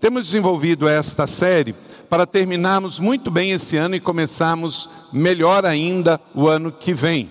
[0.00, 1.74] Temos desenvolvido esta série
[2.08, 7.28] para terminarmos muito bem esse ano e começarmos melhor ainda o ano que vem.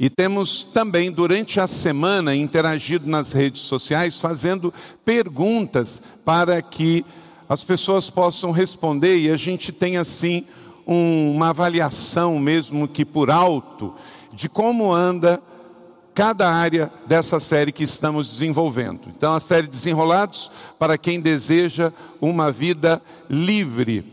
[0.00, 7.06] E temos também, durante a semana, interagido nas redes sociais, fazendo perguntas para que
[7.48, 10.44] as pessoas possam responder e a gente tem, assim,
[10.84, 13.94] um, uma avaliação, mesmo que por alto,
[14.34, 15.40] de como anda
[16.14, 19.08] cada área dessa série que estamos desenvolvendo.
[19.08, 24.04] Então, a série Desenrolados para quem deseja uma vida livre.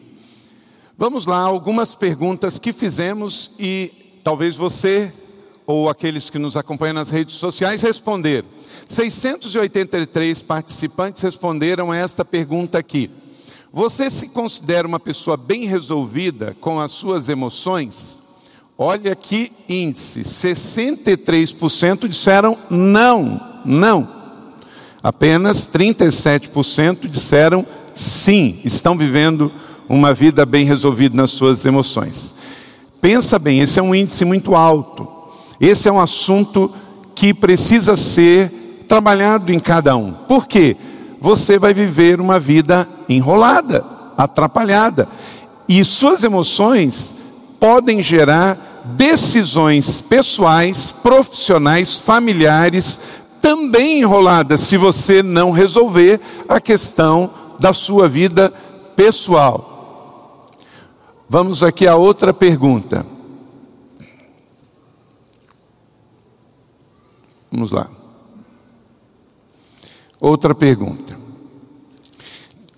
[0.98, 5.12] Vamos lá, algumas perguntas que fizemos e talvez você
[5.66, 8.48] ou aqueles que nos acompanham nas redes sociais responderam.
[8.88, 13.10] 683 participantes responderam a esta pergunta aqui.
[13.72, 18.19] Você se considera uma pessoa bem resolvida com as suas emoções?
[18.82, 24.08] Olha que índice: 63% disseram não, não.
[25.04, 29.52] Apenas 37% disseram sim, estão vivendo
[29.90, 32.34] uma vida bem resolvida nas suas emoções.
[33.02, 35.06] Pensa bem, esse é um índice muito alto.
[35.60, 36.74] Esse é um assunto
[37.14, 38.50] que precisa ser
[38.88, 40.14] trabalhado em cada um.
[40.14, 40.78] Por quê?
[41.20, 43.86] Você vai viver uma vida enrolada,
[44.18, 45.06] atrapalhada.
[45.68, 47.14] E suas emoções
[47.60, 53.00] podem gerar decisões pessoais, profissionais, familiares,
[53.42, 58.54] também enroladas, se você não resolver a questão da sua vida
[58.96, 60.48] pessoal.
[61.28, 63.06] Vamos aqui a outra pergunta.
[67.52, 67.90] Vamos lá.
[70.20, 71.18] Outra pergunta.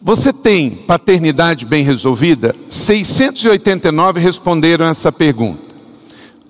[0.02, 2.56] Você tem paternidade bem resolvida?
[2.70, 5.71] 689 responderam essa pergunta.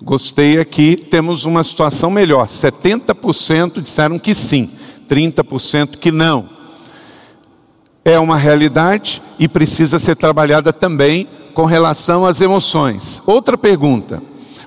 [0.04, 2.48] Gostei aqui, temos uma situação melhor.
[2.48, 4.68] 70% disseram que sim,
[5.08, 6.44] 30% que não.
[8.04, 13.22] É uma realidade e precisa ser trabalhada também com relação às emoções.
[13.24, 14.20] Outra pergunta.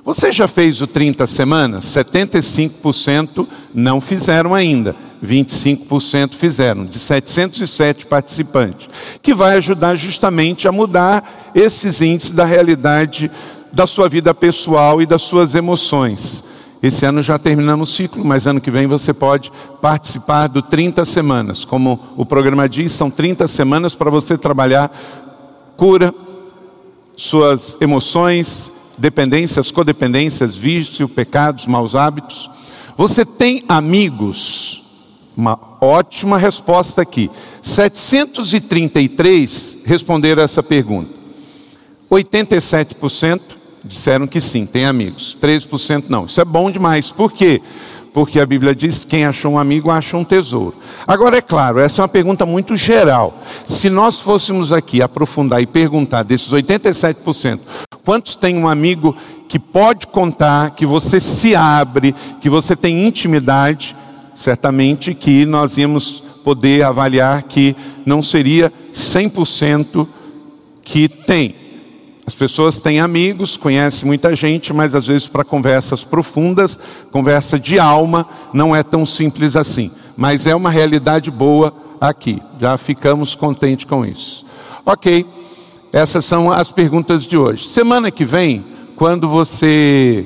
[0.05, 1.85] Você já fez o 30 semanas?
[1.85, 4.95] 75% não fizeram ainda.
[5.23, 8.87] 25% fizeram, de 707 participantes,
[9.21, 13.31] que vai ajudar justamente a mudar esses índices da realidade
[13.75, 16.45] da sua vida pessoal e das suas emoções.
[16.81, 21.03] Esse ano já terminamos o ciclo, mas ano que vem você pode participar do 30
[21.03, 21.65] semanas.
[21.65, 24.89] Como o programa diz, são 30 semanas para você trabalhar
[25.75, 26.15] cura,
[27.17, 32.49] suas emoções, dependências, codependências, vício, pecados, maus hábitos.
[32.95, 34.83] Você tem amigos?
[35.35, 37.29] Uma ótima resposta aqui.
[37.61, 41.13] 733 responderam essa pergunta.
[42.09, 45.37] 87% disseram que sim, tem amigos.
[45.41, 46.25] 13% não.
[46.25, 47.11] Isso é bom demais.
[47.11, 47.61] Por quê?
[48.13, 50.75] Porque a Bíblia diz que quem achou um amigo acha um tesouro.
[51.05, 53.37] Agora, é claro, essa é uma pergunta muito geral.
[53.67, 57.59] Se nós fôssemos aqui aprofundar e perguntar desses 87%,
[58.03, 59.15] quantos tem um amigo
[59.47, 63.95] que pode contar, que você se abre, que você tem intimidade,
[64.33, 67.75] certamente que nós íamos poder avaliar que
[68.05, 70.07] não seria 100%
[70.83, 71.64] que tem.
[72.27, 76.77] As pessoas têm amigos, conhecem muita gente, mas às vezes para conversas profundas,
[77.11, 79.91] conversa de alma, não é tão simples assim.
[80.17, 81.71] Mas é uma realidade boa
[82.01, 82.41] aqui.
[82.59, 84.45] Já ficamos contentes com isso.
[84.83, 85.25] Ok,
[85.93, 87.67] essas são as perguntas de hoje.
[87.67, 88.65] Semana que vem,
[88.95, 90.25] quando você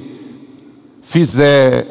[1.02, 1.86] fizer.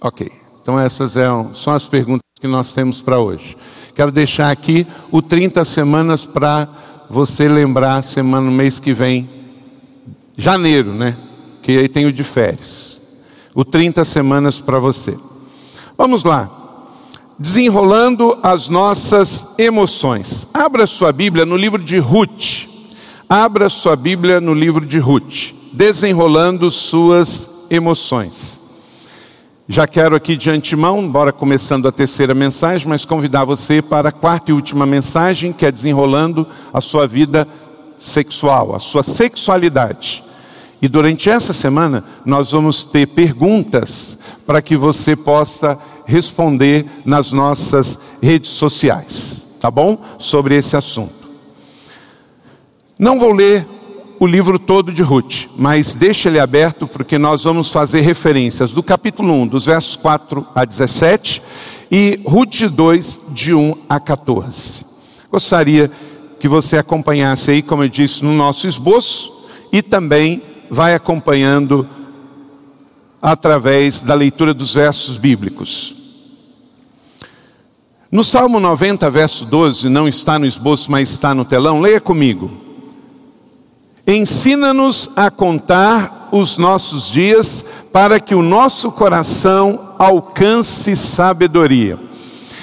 [0.00, 1.12] Ok, então essas
[1.54, 3.56] são as perguntas que nós temos para hoje.
[3.94, 6.66] Quero deixar aqui o 30 semanas para
[7.12, 9.28] você lembrar semana, mês que vem,
[10.34, 11.14] janeiro, né?
[11.60, 13.26] Que aí tem o de férias.
[13.54, 15.14] O 30 semanas para você.
[15.98, 16.50] Vamos lá.
[17.38, 20.48] Desenrolando as nossas emoções.
[20.54, 22.66] Abra sua Bíblia no livro de Ruth.
[23.28, 25.52] Abra sua Bíblia no livro de Ruth.
[25.70, 28.61] Desenrolando suas emoções.
[29.68, 34.12] Já quero aqui de antemão, bora começando a terceira mensagem, mas convidar você para a
[34.12, 37.46] quarta e última mensagem, que é desenrolando a sua vida
[37.96, 40.24] sexual, a sua sexualidade.
[40.82, 48.00] E durante essa semana nós vamos ter perguntas para que você possa responder nas nossas
[48.20, 49.96] redes sociais, tá bom?
[50.18, 51.30] Sobre esse assunto.
[52.98, 53.64] Não vou ler
[54.22, 58.80] o livro todo de Ruth, mas deixa ele aberto porque nós vamos fazer referências do
[58.80, 61.42] capítulo 1, dos versos 4 a 17
[61.90, 64.86] e Ruth 2, de 1 a 14.
[65.28, 65.90] Gostaria
[66.38, 70.40] que você acompanhasse aí, como eu disse, no nosso esboço e também
[70.70, 71.84] vai acompanhando
[73.20, 75.96] através da leitura dos versos bíblicos.
[78.08, 82.70] No Salmo 90, verso 12, não está no esboço, mas está no telão, leia comigo.
[84.06, 91.98] Ensina-nos a contar os nossos dias para que o nosso coração alcance sabedoria.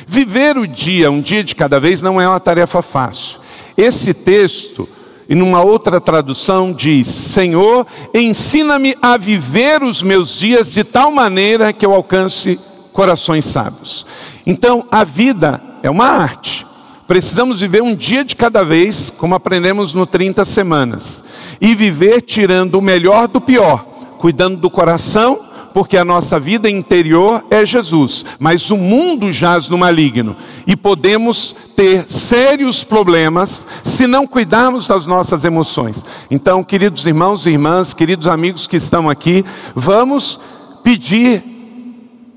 [0.05, 3.39] Viver o dia, um dia de cada vez, não é uma tarefa fácil.
[3.77, 4.89] Esse texto,
[5.29, 11.71] e numa outra tradução, diz: Senhor, ensina-me a viver os meus dias de tal maneira
[11.71, 12.59] que eu alcance
[12.91, 14.05] corações sábios.
[14.45, 16.65] Então, a vida é uma arte.
[17.09, 21.23] Precisamos viver um dia de cada vez, como aprendemos no 30 semanas,
[21.59, 23.83] e viver tirando o melhor do pior,
[24.19, 25.39] cuidando do coração,
[25.73, 30.35] porque a nossa vida interior é Jesus, mas o mundo jaz no maligno
[30.67, 36.05] e podemos ter sérios problemas se não cuidarmos das nossas emoções.
[36.29, 40.39] Então, queridos irmãos e irmãs, queridos amigos que estão aqui, vamos
[40.83, 41.41] pedir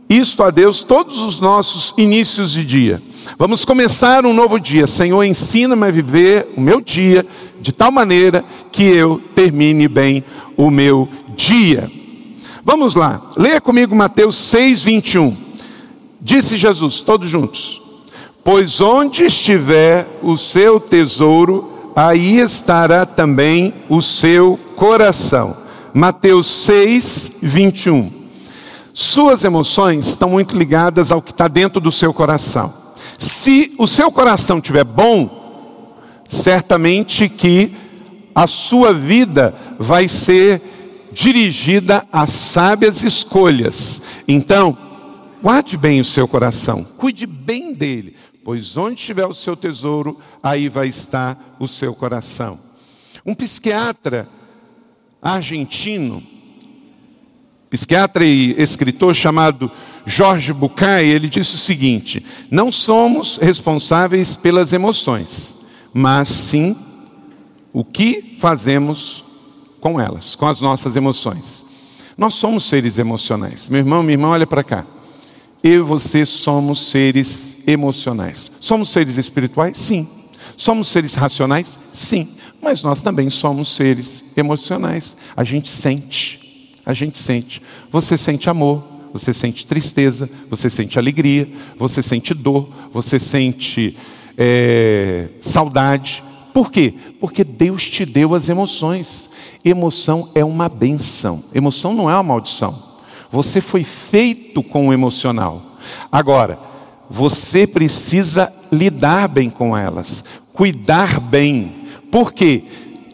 [0.09, 3.12] isto a Deus todos os nossos inícios de dia.
[3.39, 4.87] Vamos começar um novo dia.
[4.87, 7.25] Senhor, ensina-me a viver o meu dia
[7.61, 10.25] de tal maneira que eu termine bem
[10.57, 11.91] o meu dia.
[12.65, 15.37] Vamos lá, leia comigo Mateus 6, 21.
[16.21, 17.81] Disse Jesus, todos juntos:
[18.45, 25.57] Pois onde estiver o seu tesouro, aí estará também o seu coração.
[25.93, 28.13] Mateus 6, 21.
[28.95, 32.82] Suas emoções estão muito ligadas ao que está dentro do seu coração.
[33.23, 35.95] Se o seu coração estiver bom,
[36.29, 37.73] certamente que
[38.35, 40.61] a sua vida vai ser
[41.13, 44.03] dirigida a sábias escolhas.
[44.27, 44.77] Então,
[45.41, 50.69] guarde bem o seu coração, cuide bem dele, pois onde estiver o seu tesouro, aí
[50.69, 52.59] vai estar o seu coração.
[53.25, 54.29] Um psiquiatra
[55.23, 56.21] argentino
[57.73, 59.71] psiquiatra e escritor chamado
[60.07, 65.57] Jorge Bucay, ele disse o seguinte: não somos responsáveis pelas emoções,
[65.93, 66.77] mas sim
[67.73, 69.25] o que fazemos
[69.81, 71.65] com elas, com as nossas emoções.
[72.17, 73.69] Nós somos seres emocionais.
[73.69, 74.87] Meu irmão, minha irmã, olha para cá.
[75.63, 78.51] Eu e você somos seres emocionais.
[78.61, 79.79] Somos seres espirituais?
[79.79, 80.07] Sim.
[80.57, 81.79] Somos seres racionais?
[81.91, 82.29] Sim.
[82.61, 85.17] Mas nós também somos seres emocionais.
[85.37, 86.71] A gente sente.
[86.85, 87.63] A gente sente.
[87.91, 88.83] Você sente amor,
[89.13, 93.97] você sente tristeza, você sente alegria, você sente dor, você sente
[94.37, 96.23] é, saudade.
[96.53, 96.95] Por quê?
[97.21, 99.31] Porque Deus te deu as emoções.
[99.65, 101.43] Emoção é uma benção.
[101.55, 102.75] Emoção não é uma maldição.
[103.31, 105.63] Você foi feito com o emocional.
[106.11, 106.59] Agora,
[107.09, 111.73] você precisa lidar bem com elas, cuidar bem.
[112.11, 112.63] Por quê?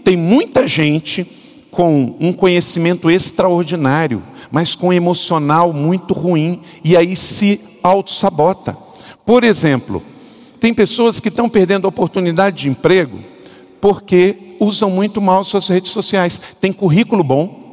[0.05, 1.27] Tem muita gente
[1.71, 8.77] com um conhecimento extraordinário, mas com um emocional muito ruim, e aí se auto-sabota.
[9.25, 10.03] Por exemplo,
[10.61, 13.19] tem pessoas que estão perdendo a oportunidade de emprego
[13.81, 16.41] porque usam muito mal suas redes sociais.
[16.61, 17.73] Tem currículo bom,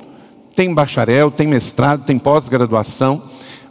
[0.56, 3.22] tem bacharel, tem mestrado, tem pós-graduação,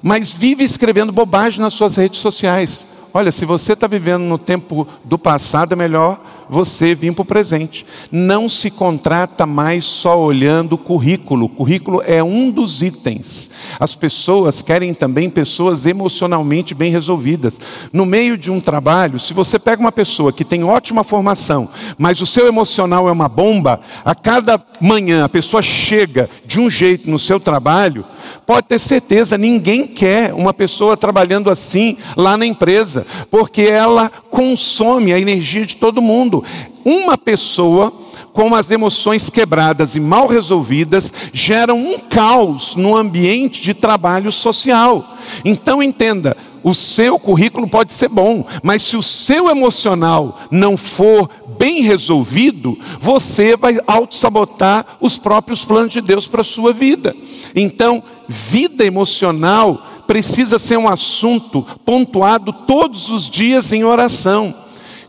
[0.02, 2.86] mas vive escrevendo bobagem nas suas redes sociais.
[3.12, 7.24] Olha, se você está vivendo no tempo do passado, é melhor você vir para o
[7.24, 7.86] presente.
[8.10, 11.46] Não se contrata mais só olhando o currículo.
[11.46, 13.50] O currículo é um dos itens.
[13.78, 17.58] As pessoas querem também pessoas emocionalmente bem resolvidas.
[17.92, 21.68] No meio de um trabalho, se você pega uma pessoa que tem ótima formação,
[21.98, 26.68] mas o seu emocional é uma bomba, a cada manhã a pessoa chega de um
[26.68, 28.04] jeito no seu trabalho,
[28.46, 35.12] Pode ter certeza, ninguém quer uma pessoa trabalhando assim lá na empresa, porque ela consome
[35.12, 36.44] a energia de todo mundo.
[36.84, 37.92] Uma pessoa
[38.34, 45.16] com as emoções quebradas e mal resolvidas geram um caos no ambiente de trabalho social.
[45.44, 51.30] Então entenda, o seu currículo pode ser bom, mas se o seu emocional não for
[51.58, 57.14] bem resolvido, você vai auto-sabotar os próprios planos de Deus para a sua vida.
[57.54, 64.54] Então, vida emocional precisa ser um assunto pontuado todos os dias em oração.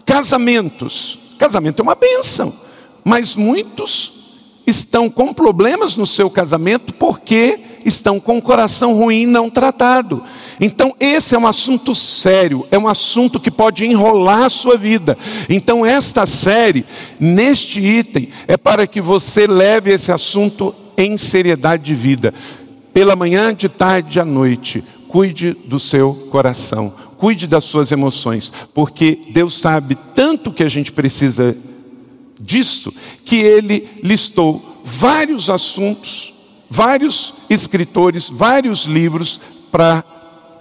[0.05, 1.19] Casamentos.
[1.37, 2.53] Casamento é uma benção,
[3.03, 4.13] mas muitos
[4.65, 10.23] estão com problemas no seu casamento porque estão com o coração ruim não tratado.
[10.59, 15.17] Então, esse é um assunto sério, é um assunto que pode enrolar a sua vida.
[15.49, 16.85] Então, esta série,
[17.19, 22.33] neste item, é para que você leve esse assunto em seriedade de vida
[22.95, 24.81] pela manhã, de tarde, à noite.
[25.09, 30.93] Cuide do seu coração, cuide das suas emoções, porque Deus sabe tanto que a gente
[30.93, 31.53] precisa
[32.39, 32.93] disso,
[33.25, 36.33] que Ele listou vários assuntos,
[36.69, 40.01] vários escritores, vários livros para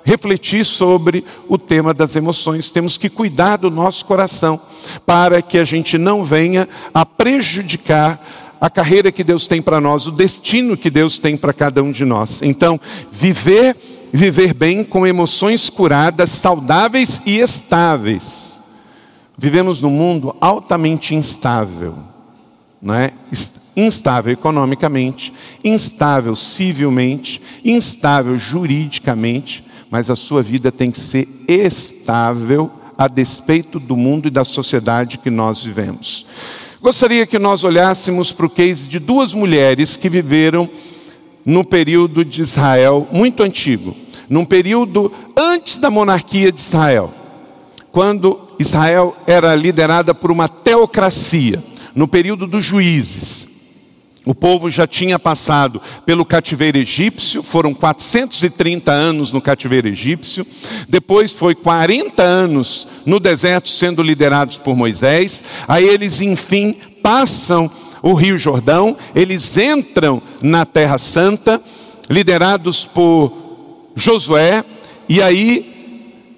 [0.04, 2.68] refletir sobre o tema das emoções.
[2.68, 4.60] Temos que cuidar do nosso coração
[5.06, 8.20] para que a gente não venha a prejudicar
[8.60, 11.92] a carreira que Deus tem para nós, o destino que Deus tem para cada um
[11.92, 12.42] de nós.
[12.42, 12.80] Então,
[13.12, 13.76] viver,
[14.12, 18.62] viver bem com emoções curadas, saudáveis e estáveis.
[19.36, 21.94] Vivemos num mundo altamente instável,
[22.80, 23.10] não é?
[23.76, 25.32] Instável economicamente,
[25.64, 33.96] instável civilmente, instável juridicamente, mas a sua vida tem que ser estável a despeito do
[33.96, 36.26] mundo e da sociedade que nós vivemos.
[36.84, 40.68] Gostaria que nós olhássemos para o case de duas mulheres que viveram
[41.42, 43.96] no período de Israel muito antigo,
[44.28, 47.10] num período antes da monarquia de Israel,
[47.90, 51.64] quando Israel era liderada por uma teocracia,
[51.94, 53.53] no período dos juízes.
[54.26, 60.46] O povo já tinha passado pelo cativeiro egípcio, foram 430 anos no cativeiro egípcio,
[60.88, 67.70] depois foi 40 anos no deserto sendo liderados por Moisés, aí eles enfim passam
[68.02, 71.60] o Rio Jordão, eles entram na Terra Santa,
[72.08, 73.30] liderados por
[73.94, 74.64] Josué,
[75.06, 75.74] e aí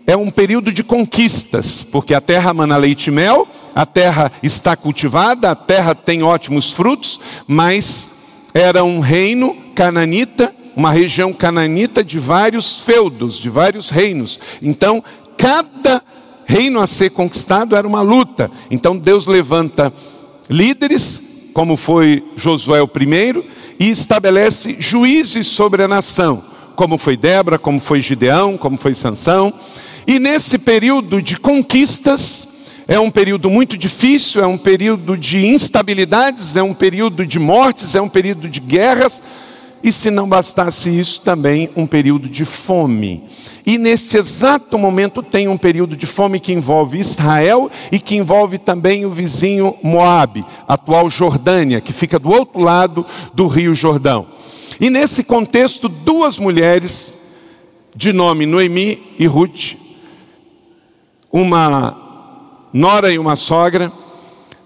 [0.07, 4.75] é um período de conquistas, porque a terra mana leite e mel, a terra está
[4.75, 8.09] cultivada, a terra tem ótimos frutos, mas
[8.54, 14.40] era um reino cananita, uma região cananita de vários feudos, de vários reinos.
[14.62, 15.04] Então,
[15.37, 16.02] cada
[16.47, 18.50] reino a ser conquistado era uma luta.
[18.71, 19.92] Então, Deus levanta
[20.49, 23.45] líderes, como foi Josué o primeiro,
[23.78, 26.42] e estabelece juízes sobre a nação,
[26.75, 29.52] como foi Débora, como foi Gideão, como foi Sansão.
[30.06, 32.55] E nesse período de conquistas,
[32.88, 37.95] é um período muito difícil, é um período de instabilidades, é um período de mortes,
[37.95, 39.23] é um período de guerras,
[39.83, 43.25] e se não bastasse isso, também um período de fome.
[43.66, 48.59] E neste exato momento tem um período de fome que envolve Israel e que envolve
[48.59, 54.26] também o vizinho Moabe, atual Jordânia, que fica do outro lado do Rio Jordão.
[54.81, 57.16] E nesse contexto, duas mulheres
[57.95, 59.75] de nome Noemi e Ruth,
[61.33, 62.05] uma
[62.73, 63.92] nora e uma sogra,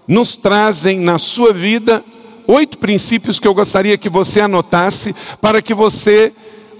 [0.07, 2.03] nos trazem na sua vida
[2.47, 6.33] oito princípios que eu gostaria que você anotasse para que você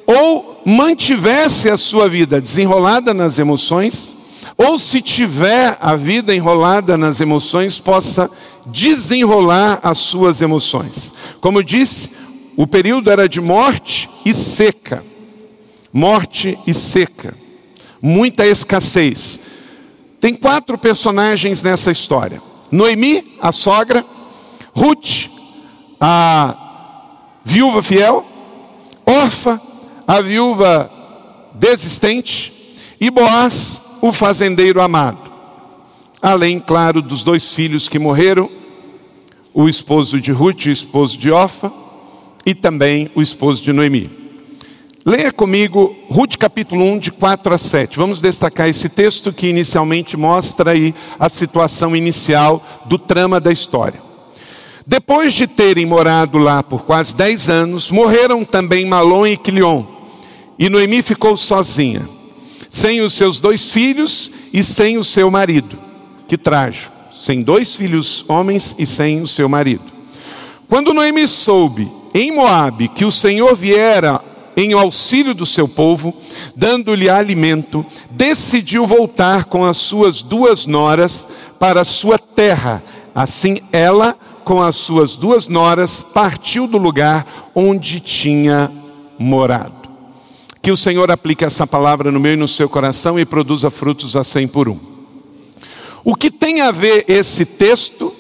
[0.05, 4.15] ou mantivesse a sua vida desenrolada nas emoções,
[4.57, 8.29] ou se tiver a vida enrolada nas emoções, possa
[8.65, 11.13] desenrolar as suas emoções.
[11.39, 12.09] Como disse,
[12.55, 15.03] o período era de morte e seca.
[15.91, 17.33] Morte e seca.
[18.01, 19.39] Muita escassez.
[20.21, 22.39] Tem quatro personagens nessa história:
[22.71, 24.05] Noemi, a sogra,
[24.73, 25.27] Ruth,
[25.99, 26.55] a
[27.43, 28.23] viúva fiel,
[29.03, 29.59] Orfa,
[30.07, 30.89] a viúva
[31.55, 32.53] desistente,
[33.01, 35.17] e Boaz, o fazendeiro amado.
[36.21, 38.47] Além, claro, dos dois filhos que morreram,
[39.51, 41.73] o esposo de Ruth, o esposo de Orfa,
[42.45, 44.20] e também o esposo de Noemi.
[45.03, 47.97] Leia comigo Ruth capítulo 1, de 4 a 7.
[47.97, 53.99] Vamos destacar esse texto que inicialmente mostra aí a situação inicial do trama da história.
[54.85, 59.83] Depois de terem morado lá por quase 10 anos, morreram também Malom e Quilion.
[60.59, 62.07] E Noemi ficou sozinha,
[62.69, 65.79] sem os seus dois filhos e sem o seu marido.
[66.27, 69.83] Que trágico, sem dois filhos homens e sem o seu marido.
[70.69, 74.21] Quando Noemi soube em Moabe que o Senhor viera
[74.55, 76.13] em auxílio do seu povo,
[76.55, 81.27] dando-lhe alimento, decidiu voltar com as suas duas noras
[81.59, 82.83] para a sua terra.
[83.13, 88.71] Assim ela, com as suas duas noras, partiu do lugar onde tinha
[89.17, 89.89] morado.
[90.61, 94.15] Que o Senhor aplique essa palavra no meu e no seu coração e produza frutos
[94.15, 94.77] a cem por um.
[96.03, 98.13] O que tem a ver esse texto,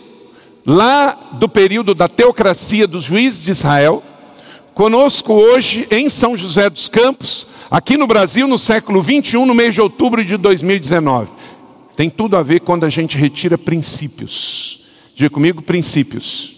[0.65, 4.03] lá do período da teocracia dos juízes de Israel,
[4.81, 9.75] conosco hoje em São José dos Campos, aqui no Brasil, no século 21, no mês
[9.75, 11.29] de outubro de 2019.
[11.95, 14.87] Tem tudo a ver quando a gente retira princípios.
[15.15, 16.53] Diga comigo, princípios.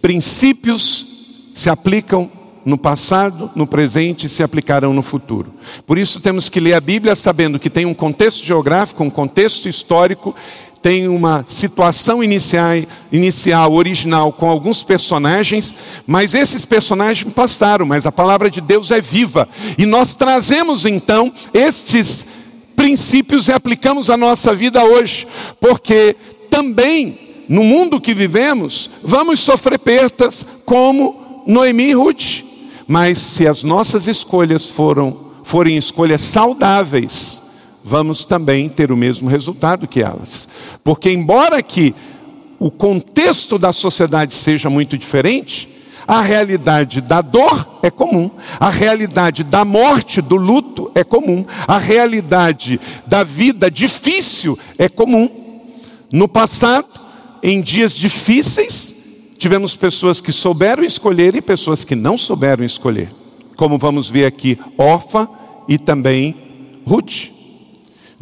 [0.00, 2.30] Princípios se aplicam
[2.64, 5.52] no passado, no presente e se aplicarão no futuro.
[5.86, 9.68] Por isso temos que ler a Bíblia sabendo que tem um contexto geográfico, um contexto
[9.68, 10.34] histórico
[10.82, 12.76] tem uma situação inicial,
[13.12, 15.74] inicial, original, com alguns personagens,
[16.06, 19.48] mas esses personagens passaram, mas a palavra de Deus é viva.
[19.78, 22.26] E nós trazemos então estes
[22.74, 25.26] princípios e aplicamos à nossa vida hoje,
[25.60, 26.16] porque
[26.50, 27.16] também
[27.48, 32.44] no mundo que vivemos, vamos sofrer perdas como Noemi e Ruth.
[32.88, 37.41] Mas se as nossas escolhas foram forem escolhas saudáveis,
[37.84, 40.48] vamos também ter o mesmo resultado que elas.
[40.84, 41.94] Porque, embora que
[42.58, 45.68] o contexto da sociedade seja muito diferente,
[46.06, 51.78] a realidade da dor é comum, a realidade da morte, do luto é comum, a
[51.78, 55.28] realidade da vida difícil é comum.
[56.10, 56.86] No passado,
[57.42, 58.94] em dias difíceis,
[59.38, 63.08] tivemos pessoas que souberam escolher e pessoas que não souberam escolher.
[63.56, 65.28] Como vamos ver aqui, Orfa
[65.68, 66.36] e também
[66.86, 67.31] Ruth.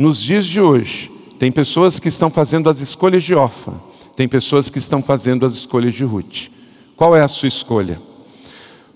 [0.00, 3.74] Nos dias de hoje, tem pessoas que estão fazendo as escolhas de Orfa,
[4.16, 6.48] tem pessoas que estão fazendo as escolhas de Ruth.
[6.96, 8.00] Qual é a sua escolha?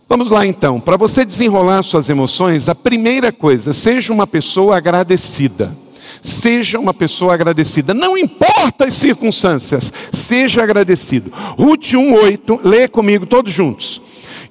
[0.09, 5.77] Vamos lá então, para você desenrolar suas emoções, a primeira coisa, seja uma pessoa agradecida.
[6.23, 11.31] Seja uma pessoa agradecida, não importa as circunstâncias, seja agradecido.
[11.59, 14.01] Ruth 1,8, lê comigo todos juntos.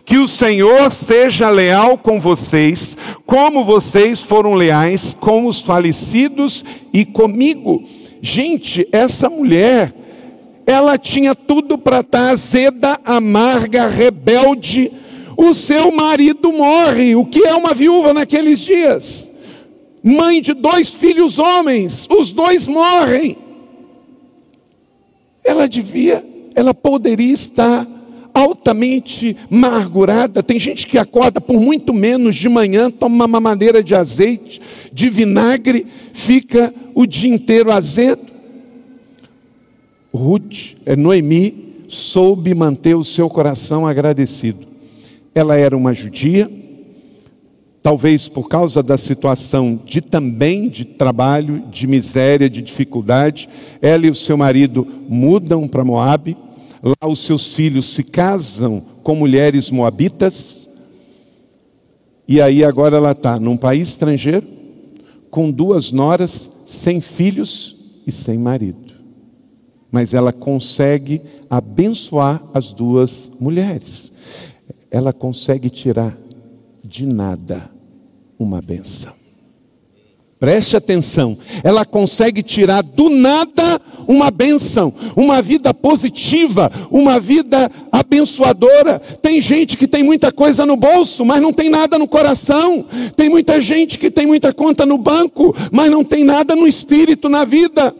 [0.05, 7.05] Que o Senhor seja leal com vocês, como vocês foram leais com os falecidos e
[7.05, 7.83] comigo.
[8.21, 9.93] Gente, essa mulher
[10.65, 14.91] ela tinha tudo para estar azeda, amarga, rebelde.
[15.35, 17.15] O seu marido morre.
[17.15, 19.31] O que é uma viúva naqueles dias?
[20.01, 23.37] Mãe de dois filhos homens, os dois morrem.
[25.43, 27.85] Ela devia, ela poderia estar
[28.33, 30.41] altamente amargurada.
[30.41, 34.61] Tem gente que acorda por muito menos de manhã, toma uma mamadeira de azeite,
[34.91, 38.21] de vinagre, fica o dia inteiro azedo.
[40.13, 44.59] Ruth, é, Noemi, soube manter o seu coração agradecido.
[45.33, 46.49] Ela era uma judia,
[47.81, 53.49] talvez por causa da situação de também de trabalho, de miséria, de dificuldade,
[53.81, 56.37] ela e o seu marido mudam para Moabe.
[56.83, 60.67] Lá os seus filhos se casam com mulheres moabitas.
[62.27, 64.45] E aí agora ela está num país estrangeiro,
[65.31, 68.83] com duas noras, sem filhos e sem marido
[69.93, 74.13] mas ela consegue abençoar as duas mulheres.
[74.89, 76.17] Ela consegue tirar
[76.83, 77.69] de nada
[78.39, 79.13] uma benção.
[80.39, 88.99] Preste atenção, ela consegue tirar do nada uma benção, uma vida positiva, uma vida abençoadora.
[89.21, 92.85] Tem gente que tem muita coisa no bolso, mas não tem nada no coração.
[93.15, 97.29] Tem muita gente que tem muita conta no banco, mas não tem nada no espírito,
[97.29, 97.93] na vida.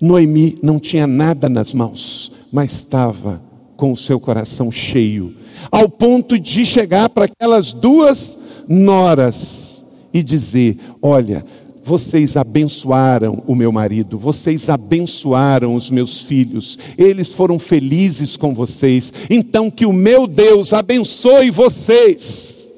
[0.00, 3.40] Noemi não tinha nada nas mãos, mas estava
[3.76, 5.34] com o seu coração cheio,
[5.70, 11.44] ao ponto de chegar para aquelas duas noras e dizer: Olha,
[11.84, 19.12] vocês abençoaram o meu marido, vocês abençoaram os meus filhos, eles foram felizes com vocês,
[19.28, 22.68] então que o meu Deus abençoe vocês.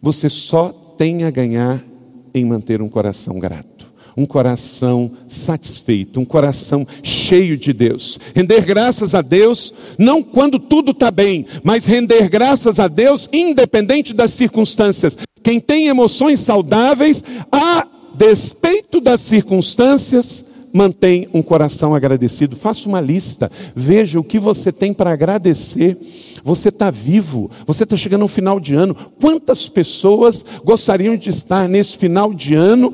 [0.00, 0.68] Você só
[0.98, 1.82] tem a ganhar
[2.34, 3.72] em manter um coração grato
[4.16, 8.18] um coração satisfeito, um coração cheio de Deus.
[8.34, 14.12] Render graças a Deus, não quando tudo está bem, mas render graças a Deus independente
[14.12, 15.16] das circunstâncias.
[15.42, 22.56] Quem tem emoções saudáveis, a despeito das circunstâncias, mantém um coração agradecido.
[22.56, 25.96] Faça uma lista, veja o que você tem para agradecer.
[26.44, 28.96] Você está vivo, você está chegando no final de ano.
[29.20, 32.92] Quantas pessoas gostariam de estar nesse final de ano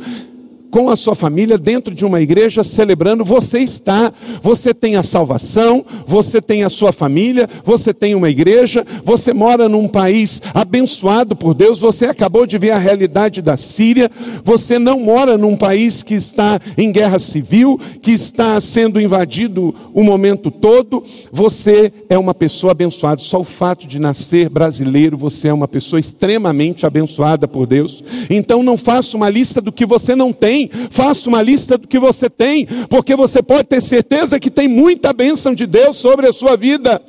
[0.70, 5.85] com a sua família dentro de uma igreja celebrando, você está, você tem a salvação,
[6.07, 11.54] você tem a sua família, você tem uma igreja, você mora num país abençoado por
[11.54, 14.11] Deus, você acabou de ver a realidade da Síria,
[14.44, 20.02] você não mora num país que está em guerra civil, que está sendo invadido o
[20.02, 21.02] momento todo,
[21.33, 26.00] você é uma pessoa abençoada, só o fato de nascer brasileiro, você é uma pessoa
[26.00, 28.02] extremamente abençoada por Deus.
[28.31, 31.86] Então não faça uma lista do que você não tem tem, faça uma lista do
[31.86, 36.26] que você tem, porque você pode ter certeza que tem muita bênção de Deus sobre
[36.26, 37.00] a sua vida.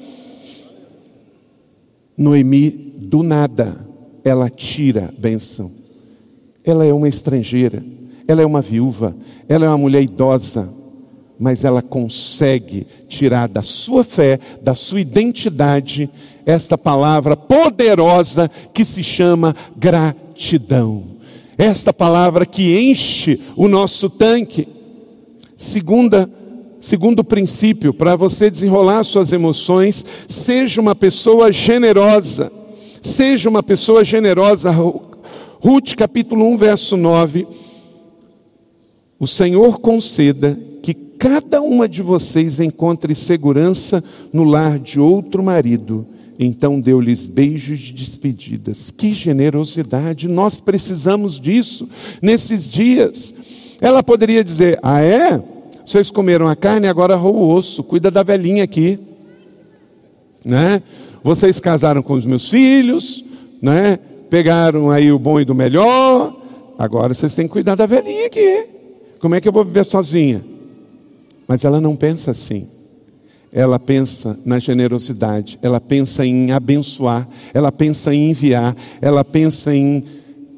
[2.18, 3.76] Noemi, do nada,
[4.24, 5.72] ela tira bênção.
[6.64, 7.84] Ela é uma estrangeira,
[8.28, 9.16] ela é uma viúva,
[9.48, 10.70] ela é uma mulher idosa,
[11.40, 16.10] mas ela consegue tirar da sua fé, da sua identidade,
[16.46, 21.19] esta palavra poderosa que se chama gratidão
[21.60, 24.66] esta palavra que enche o nosso tanque.
[25.58, 26.28] Segunda,
[26.80, 32.50] segundo princípio, para você desenrolar suas emoções, seja uma pessoa generosa.
[33.02, 34.72] Seja uma pessoa generosa.
[34.72, 37.46] Ruth capítulo 1, verso 9.
[39.20, 46.08] O Senhor conceda que cada uma de vocês encontre segurança no lar de outro marido,
[46.42, 48.92] Então deu-lhes beijos de despedidas.
[48.92, 50.30] Que generosidade!
[50.30, 51.90] Nós precisamos disso
[52.22, 53.34] nesses dias.
[53.82, 55.44] Ela poderia dizer: Ah, é?
[55.86, 57.84] Vocês comeram a carne, agora rou o osso.
[57.84, 58.98] Cuida da velhinha aqui.
[60.46, 60.82] Né?
[61.22, 63.26] Vocês casaram com os meus filhos,
[63.62, 64.00] né?
[64.30, 66.34] Pegaram aí o bom e do melhor.
[66.78, 68.66] Agora vocês têm que cuidar da velhinha aqui.
[69.20, 70.42] Como é que eu vou viver sozinha?
[71.46, 72.66] Mas ela não pensa assim.
[73.52, 80.04] Ela pensa na generosidade, ela pensa em abençoar, ela pensa em enviar, ela pensa em.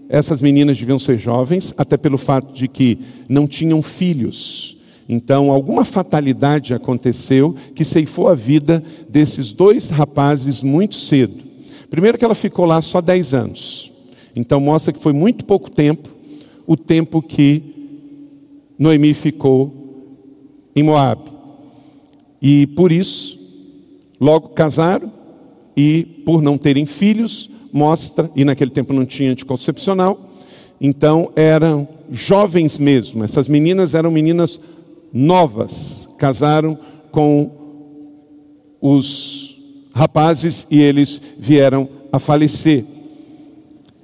[0.09, 2.99] Essas meninas deviam ser jovens, até pelo fato de que
[3.29, 4.77] não tinham filhos.
[5.07, 11.33] Então, alguma fatalidade aconteceu que ceifou a vida desses dois rapazes muito cedo.
[11.89, 13.91] Primeiro, que ela ficou lá só 10 anos.
[14.35, 16.09] Então, mostra que foi muito pouco tempo
[16.65, 17.61] o tempo que
[18.79, 19.73] Noemi ficou
[20.75, 21.30] em Moab.
[22.41, 23.37] E por isso,
[24.19, 25.11] logo casaram
[25.77, 30.19] e por não terem filhos, mostra, e naquele tempo não tinha anticoncepcional,
[30.79, 33.23] então eram jovens mesmo.
[33.23, 34.59] Essas meninas eram meninas
[35.13, 36.77] novas, casaram
[37.11, 37.51] com
[38.81, 39.57] os
[39.93, 42.83] rapazes e eles vieram a falecer.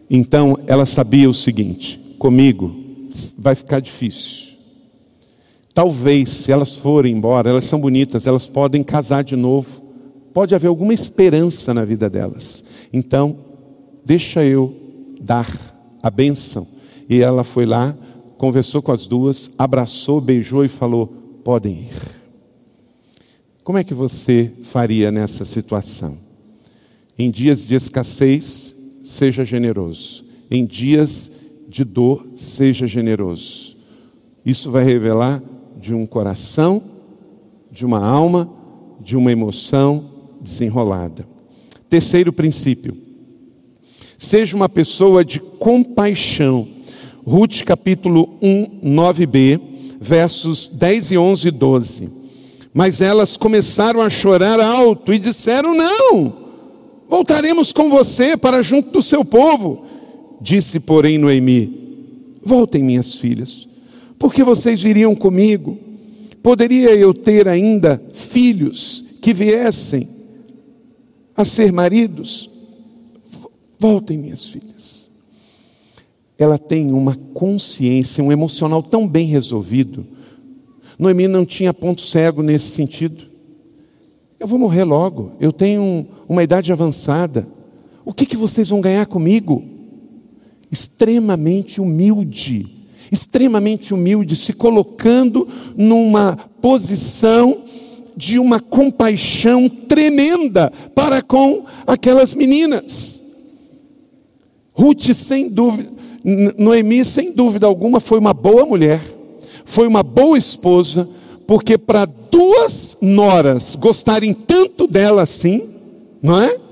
[0.10, 2.76] Então ela sabia o seguinte: comigo
[3.38, 4.47] vai ficar difícil.
[5.78, 9.80] Talvez, se elas forem embora, elas são bonitas, elas podem casar de novo.
[10.34, 12.64] Pode haver alguma esperança na vida delas.
[12.92, 13.38] Então,
[14.04, 14.76] deixa eu
[15.22, 15.48] dar
[16.02, 16.66] a bênção.
[17.08, 17.96] E ela foi lá,
[18.40, 21.14] conversou com as duas, abraçou, beijou e falou:
[21.44, 21.96] podem ir.
[23.64, 26.18] Como é que você faria nessa situação?
[27.20, 30.24] Em dias de escassez, seja generoso.
[30.50, 31.30] Em dias
[31.70, 33.78] de dor, seja generoso.
[34.44, 35.40] Isso vai revelar
[35.88, 36.84] de um coração,
[37.72, 38.50] de uma alma,
[39.00, 40.04] de uma emoção
[40.42, 41.26] desenrolada.
[41.90, 42.94] Terceiro princípio.
[44.20, 46.68] Seja uma pessoa de compaixão.
[47.26, 49.62] Ruth capítulo 1, 9b,
[50.02, 52.10] versos 10 e 11 e 12.
[52.74, 56.34] Mas elas começaram a chorar alto e disseram: Não,
[57.08, 59.86] voltaremos com você para junto do seu povo.
[60.42, 61.74] Disse, porém, Noemi:
[62.44, 63.68] Voltem, minhas filhas,
[64.20, 65.78] porque vocês viriam comigo.
[66.42, 70.08] Poderia eu ter ainda filhos que viessem
[71.36, 72.50] a ser maridos?
[73.80, 75.10] Voltem, minhas filhas.
[76.38, 80.06] Ela tem uma consciência, um emocional tão bem resolvido.
[80.98, 83.24] Noemi não tinha ponto cego nesse sentido.
[84.40, 87.46] Eu vou morrer logo, eu tenho uma idade avançada.
[88.06, 89.64] O que, que vocês vão ganhar comigo?
[90.72, 92.77] Extremamente humilde
[93.12, 97.58] extremamente humilde, se colocando numa posição
[98.16, 103.22] de uma compaixão tremenda para com aquelas meninas.
[104.74, 105.90] Ruth, sem dúvida,
[106.58, 109.02] Noemi, sem dúvida alguma, foi uma boa mulher,
[109.66, 111.08] foi uma boa esposa,
[111.48, 115.64] porque para duas noras gostarem tanto dela assim,
[116.22, 116.67] não é?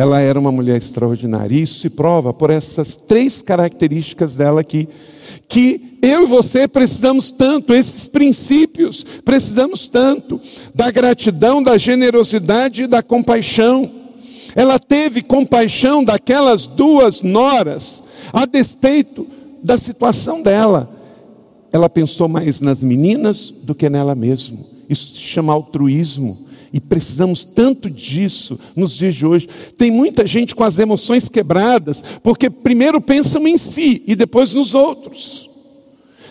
[0.00, 1.54] Ela era uma mulher extraordinária.
[1.54, 4.88] E isso se prova por essas três características dela aqui.
[5.46, 10.40] Que eu e você precisamos tanto, esses princípios, precisamos tanto
[10.74, 13.90] da gratidão, da generosidade e da compaixão.
[14.56, 19.26] Ela teve compaixão daquelas duas noras, a despeito
[19.62, 20.88] da situação dela.
[21.70, 24.60] Ela pensou mais nas meninas do que nela mesma.
[24.88, 26.49] Isso se chama altruísmo.
[26.72, 29.48] E precisamos tanto disso nos dias de hoje.
[29.76, 34.74] Tem muita gente com as emoções quebradas, porque primeiro pensam em si e depois nos
[34.74, 35.50] outros.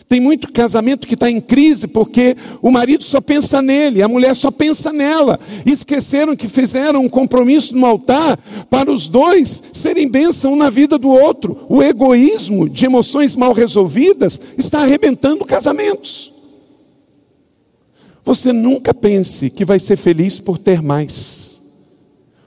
[0.10, 4.36] Tem muito casamento que está em crise porque o marido só pensa nele, a mulher
[4.36, 5.40] só pensa nela.
[5.64, 8.40] E esqueceram que fizeram um compromisso no altar
[8.72, 11.56] para os dois serem bênção na vida do outro.
[11.70, 16.39] O egoísmo de emoções mal resolvidas está arrebentando casamentos.
[18.24, 21.62] Você nunca pense que vai ser feliz por ter mais,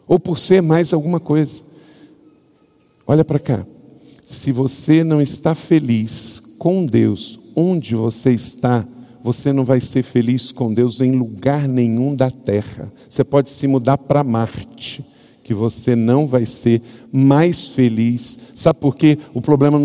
[0.06, 1.62] ou por ser mais alguma coisa.
[3.06, 3.66] Olha para cá.
[4.24, 8.86] Se você não está feliz com Deus, onde você está,
[9.22, 12.90] você não vai ser feliz com Deus em lugar nenhum da terra.
[13.08, 15.04] Você pode se mudar para Marte,
[15.44, 16.80] que você não vai ser
[17.12, 18.38] mais feliz.
[18.54, 19.18] Sabe por quê?
[19.34, 19.78] O problema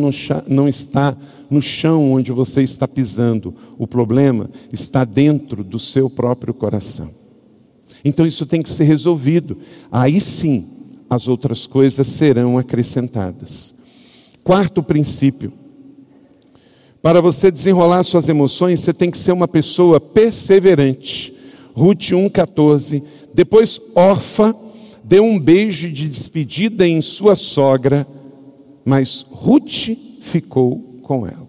[0.48, 1.16] não está
[1.50, 3.54] no chão onde você está pisando.
[3.78, 7.10] O problema está dentro do seu próprio coração.
[8.04, 9.58] Então isso tem que ser resolvido.
[9.92, 10.66] Aí sim,
[11.10, 13.74] as outras coisas serão acrescentadas.
[14.44, 15.52] Quarto princípio.
[17.02, 21.34] Para você desenrolar suas emoções, você tem que ser uma pessoa perseverante.
[21.74, 23.04] Ruth 1,14.
[23.34, 24.56] Depois, Orfa,
[25.04, 28.06] deu um beijo de despedida em sua sogra,
[28.84, 29.90] mas Ruth
[30.22, 31.48] ficou com ela.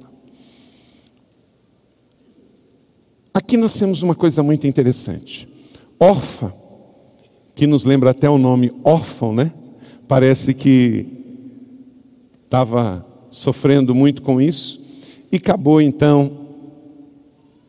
[3.34, 5.48] Aqui nós temos uma coisa muito interessante.
[5.98, 6.54] Orfa,
[7.56, 9.52] que nos lembra até o nome órfão, né?
[10.06, 11.06] Parece que
[12.44, 14.80] estava sofrendo muito com isso
[15.32, 16.30] e acabou então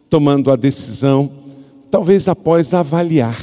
[0.10, 1.30] tomando a decisão,
[1.90, 3.38] talvez após avaliar.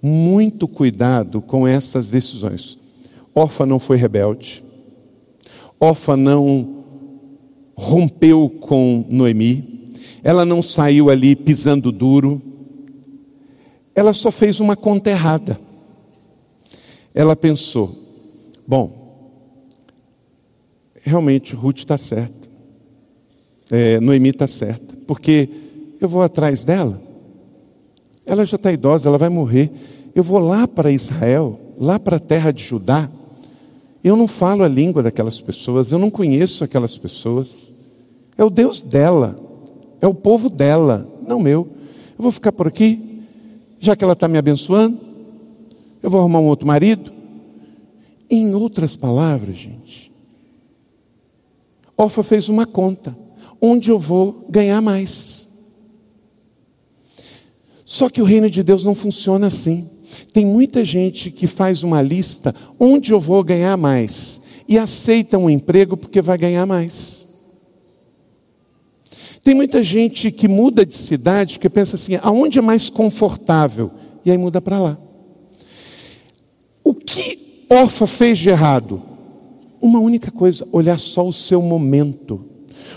[0.00, 2.78] Muito cuidado com essas decisões.
[3.34, 4.62] Orfa não foi rebelde.
[5.80, 6.75] Orfa não
[7.76, 9.90] rompeu com Noemi.
[10.24, 12.40] Ela não saiu ali pisando duro.
[13.94, 15.58] Ela só fez uma conta errada.
[17.14, 17.94] Ela pensou:
[18.66, 18.90] bom,
[21.02, 22.48] realmente Ruth está certa.
[23.70, 24.94] É, Noemi está certa.
[25.06, 25.48] Porque
[26.00, 27.00] eu vou atrás dela.
[28.26, 29.70] Ela já está idosa, ela vai morrer.
[30.14, 33.08] Eu vou lá para Israel, lá para a terra de Judá.
[34.02, 37.72] Eu não falo a língua daquelas pessoas, eu não conheço aquelas pessoas.
[38.38, 39.34] É o Deus dela,
[40.00, 41.68] é o povo dela, não meu.
[42.18, 43.24] Eu vou ficar por aqui,
[43.78, 44.98] já que ela está me abençoando,
[46.02, 47.10] eu vou arrumar um outro marido.
[48.28, 50.10] Em outras palavras, gente,
[51.96, 53.16] Orfa fez uma conta:
[53.60, 55.54] onde eu vou ganhar mais?
[57.84, 59.88] Só que o reino de Deus não funciona assim.
[60.36, 65.48] Tem muita gente que faz uma lista onde eu vou ganhar mais e aceita um
[65.48, 67.26] emprego porque vai ganhar mais.
[69.42, 73.90] Tem muita gente que muda de cidade que pensa assim: aonde é mais confortável?
[74.26, 74.98] E aí muda para lá.
[76.84, 79.00] O que Orfa fez de errado?
[79.80, 82.44] Uma única coisa: olhar só o seu momento.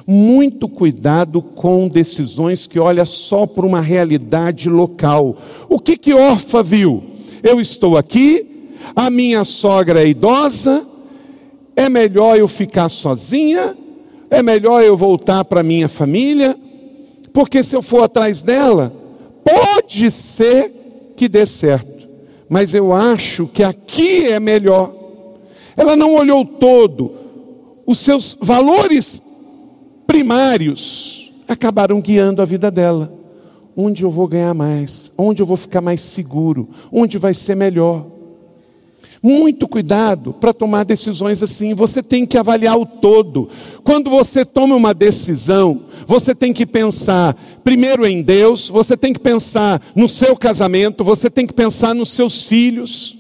[0.05, 5.37] Muito cuidado com decisões que olha só para uma realidade local.
[5.69, 7.08] O que que Orfa viu?
[7.43, 8.45] Eu estou aqui,
[8.95, 10.85] a minha sogra é idosa,
[11.75, 13.75] é melhor eu ficar sozinha,
[14.29, 16.55] é melhor eu voltar para minha família,
[17.33, 18.93] porque se eu for atrás dela,
[19.43, 22.07] pode ser que dê certo,
[22.49, 24.93] mas eu acho que aqui é melhor.
[25.77, 27.11] Ela não olhou todo,
[27.85, 29.21] os seus valores
[30.05, 33.18] primários acabaram guiando a vida dela.
[33.81, 35.13] Onde eu vou ganhar mais?
[35.17, 36.67] Onde eu vou ficar mais seguro?
[36.91, 38.05] Onde vai ser melhor?
[39.23, 41.73] Muito cuidado para tomar decisões assim.
[41.73, 43.47] Você tem que avaliar o todo.
[43.81, 49.19] Quando você toma uma decisão, você tem que pensar primeiro em Deus, você tem que
[49.21, 53.15] pensar no seu casamento, você tem que pensar nos seus filhos.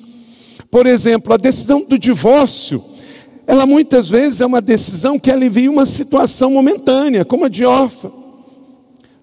[0.69, 2.83] Por exemplo, a decisão do divórcio
[3.47, 8.18] ela muitas vezes é uma decisão que alivia uma situação momentânea, como a de Orfa.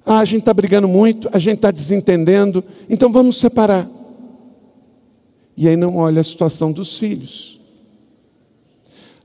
[0.07, 3.87] Ah, a gente está brigando muito, a gente está desentendendo, então vamos separar.
[5.57, 7.59] E aí não olha a situação dos filhos.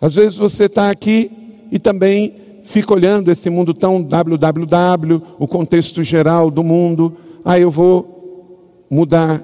[0.01, 1.29] Às vezes você está aqui
[1.71, 7.15] e também fica olhando esse mundo tão www, o contexto geral do mundo.
[7.45, 9.39] Ah, eu vou mudar,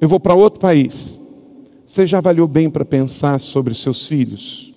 [0.00, 1.20] eu vou para outro país.
[1.86, 4.72] Você já avaliou bem para pensar sobre seus filhos?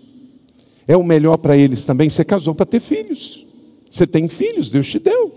[0.86, 2.10] É o melhor para eles também.
[2.10, 3.46] Você casou para ter filhos.
[3.90, 5.32] Você tem filhos, Deus te deu.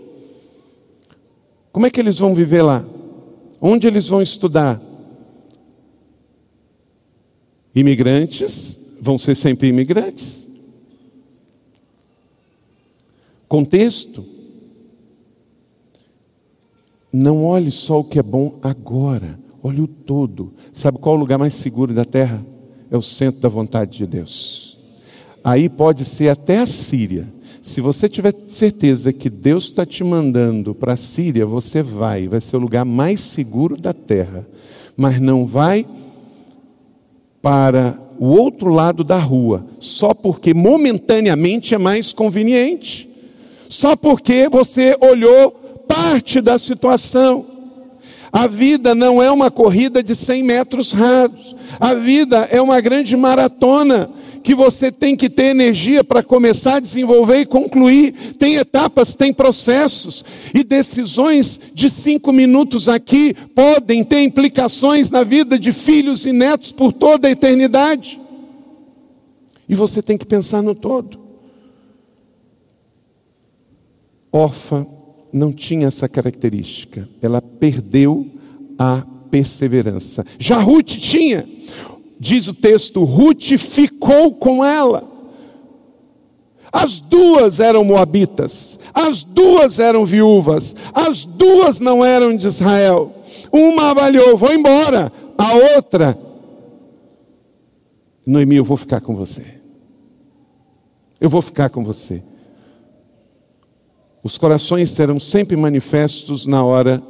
[1.79, 2.83] Como é que eles vão viver lá?
[3.61, 4.77] Onde eles vão estudar?
[7.73, 10.45] Imigrantes vão ser sempre imigrantes.
[13.47, 14.21] Contexto.
[17.13, 20.51] Não olhe só o que é bom agora, olhe o todo.
[20.73, 22.45] Sabe qual é o lugar mais seguro da terra?
[22.91, 24.79] É o centro da vontade de Deus.
[25.41, 27.25] Aí pode ser até a Síria.
[27.69, 32.41] Se você tiver certeza que Deus está te mandando para a Síria, você vai, vai
[32.41, 34.43] ser o lugar mais seguro da terra.
[34.97, 35.85] Mas não vai
[37.43, 43.07] para o outro lado da rua, só porque momentaneamente é mais conveniente,
[43.69, 45.51] só porque você olhou
[45.87, 47.45] parte da situação.
[48.33, 53.15] A vida não é uma corrida de 100 metros rasos, a vida é uma grande
[53.15, 54.09] maratona
[54.43, 58.11] que você tem que ter energia para começar desenvolver e concluir.
[58.37, 60.23] Tem etapas, tem processos,
[60.53, 66.71] e decisões de cinco minutos aqui podem ter implicações na vida de filhos e netos
[66.71, 68.19] por toda a eternidade.
[69.67, 71.19] E você tem que pensar no todo.
[74.31, 74.85] Orfa
[75.31, 78.25] não tinha essa característica, ela perdeu
[78.77, 80.25] a perseverança.
[80.39, 81.45] Já Ruth tinha
[82.19, 85.03] diz o texto, Ruth ficou com ela.
[86.71, 93.11] As duas eram moabitas, as duas eram viúvas, as duas não eram de Israel.
[93.51, 96.15] Uma avaliou, vou embora, a outra
[98.29, 99.43] Noemi, eu vou ficar com você.
[101.19, 102.21] Eu vou ficar com você.
[104.23, 107.01] Os corações serão sempre manifestos na hora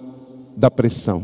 [0.55, 1.21] da pressão.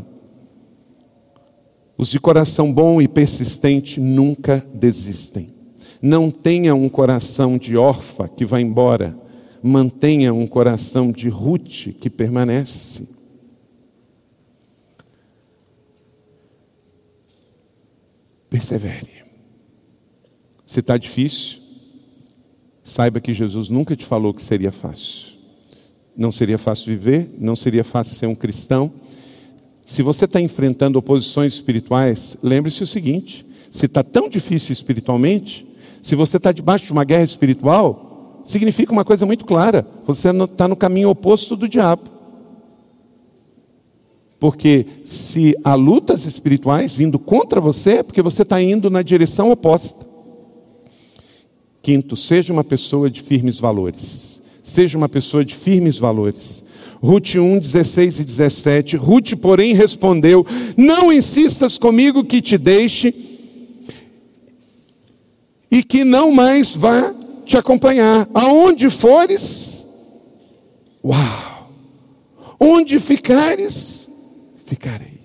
[1.97, 5.47] Os de coração bom e persistente nunca desistem.
[6.01, 9.15] Não tenha um coração de órfã que vai embora,
[9.63, 13.15] mantenha um coração de Ruth que permanece.
[18.49, 19.15] Persevere.
[20.65, 21.60] Se está difícil,
[22.84, 25.34] saiba que Jesus nunca te falou que seria fácil.
[26.15, 28.91] Não seria fácil viver, não seria fácil ser um cristão.
[29.86, 35.65] Se você está enfrentando oposições espirituais, lembre-se o seguinte: se está tão difícil espiritualmente,
[36.02, 40.67] se você está debaixo de uma guerra espiritual, significa uma coisa muito clara: você está
[40.67, 42.15] no caminho oposto do diabo.
[44.39, 49.52] Porque se há lutas espirituais vindo contra você, é porque você está indo na direção
[49.52, 50.06] oposta.
[51.82, 54.41] Quinto, seja uma pessoa de firmes valores.
[54.63, 56.63] Seja uma pessoa de firmes valores.
[57.05, 58.95] Ruth 1, 16 e 17.
[58.97, 63.13] Ruth, porém, respondeu: Não insistas comigo que te deixe
[65.69, 67.13] e que não mais vá
[67.45, 68.27] te acompanhar.
[68.33, 69.85] Aonde fores,
[71.03, 71.69] uau!
[72.59, 74.09] Onde ficares,
[74.65, 75.15] ficarei.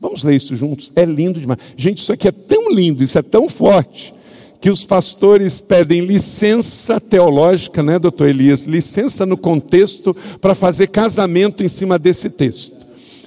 [0.00, 0.90] Vamos ler isso juntos?
[0.96, 1.60] É lindo demais.
[1.76, 4.14] Gente, isso aqui é tão lindo, isso é tão forte
[4.62, 8.62] que os pastores pedem licença teológica, né, doutor Elias?
[8.62, 12.76] Licença no contexto para fazer casamento em cima desse texto.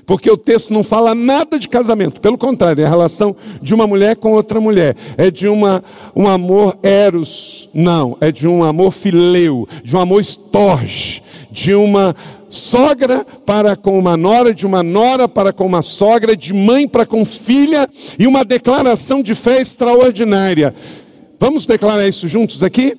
[0.06, 3.86] Porque o texto não fala nada de casamento, pelo contrário, é a relação de uma
[3.86, 5.84] mulher com outra mulher, é de uma,
[6.16, 11.22] um amor eros, não, é de um amor fileu, de um amor estorge,
[11.52, 12.16] de uma
[12.50, 17.06] sogra para com uma nora, de uma nora para com uma sogra, de mãe para
[17.06, 20.74] com filha, e uma declaração de fé extraordinária.
[21.40, 22.98] Vamos declarar isso juntos aqui?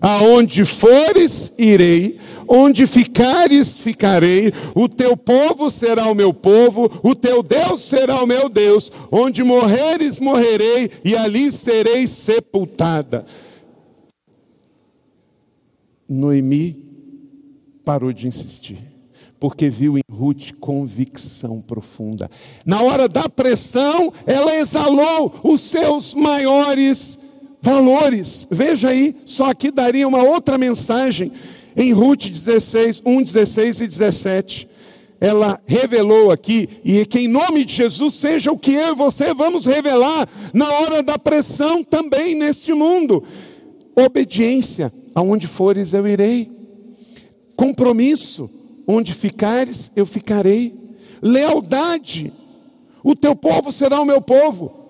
[0.00, 2.18] Aonde fores, irei.
[2.46, 4.52] Onde ficares, ficarei.
[4.74, 6.90] O teu povo será o meu povo.
[7.02, 8.92] O teu Deus será o meu Deus.
[9.10, 10.90] Onde morreres, morrerei.
[11.04, 13.24] E ali serei sepultada.
[16.08, 16.76] Noemi
[17.84, 18.94] parou de insistir
[19.40, 22.30] porque viu em Ruth convicção profunda.
[22.64, 27.18] Na hora da pressão, ela exalou os seus maiores
[27.64, 28.46] valores.
[28.50, 31.32] Veja aí, só aqui daria uma outra mensagem
[31.74, 34.68] em Ruth 16, 1, 16 e 17.
[35.18, 39.32] Ela revelou aqui, e que em nome de Jesus seja o que eu e você
[39.32, 43.24] vamos revelar na hora da pressão também neste mundo.
[43.96, 46.50] Obediência, aonde fores eu irei.
[47.56, 48.50] Compromisso,
[48.86, 50.74] onde ficares eu ficarei.
[51.22, 52.30] Lealdade,
[53.02, 54.83] o teu povo será o meu povo.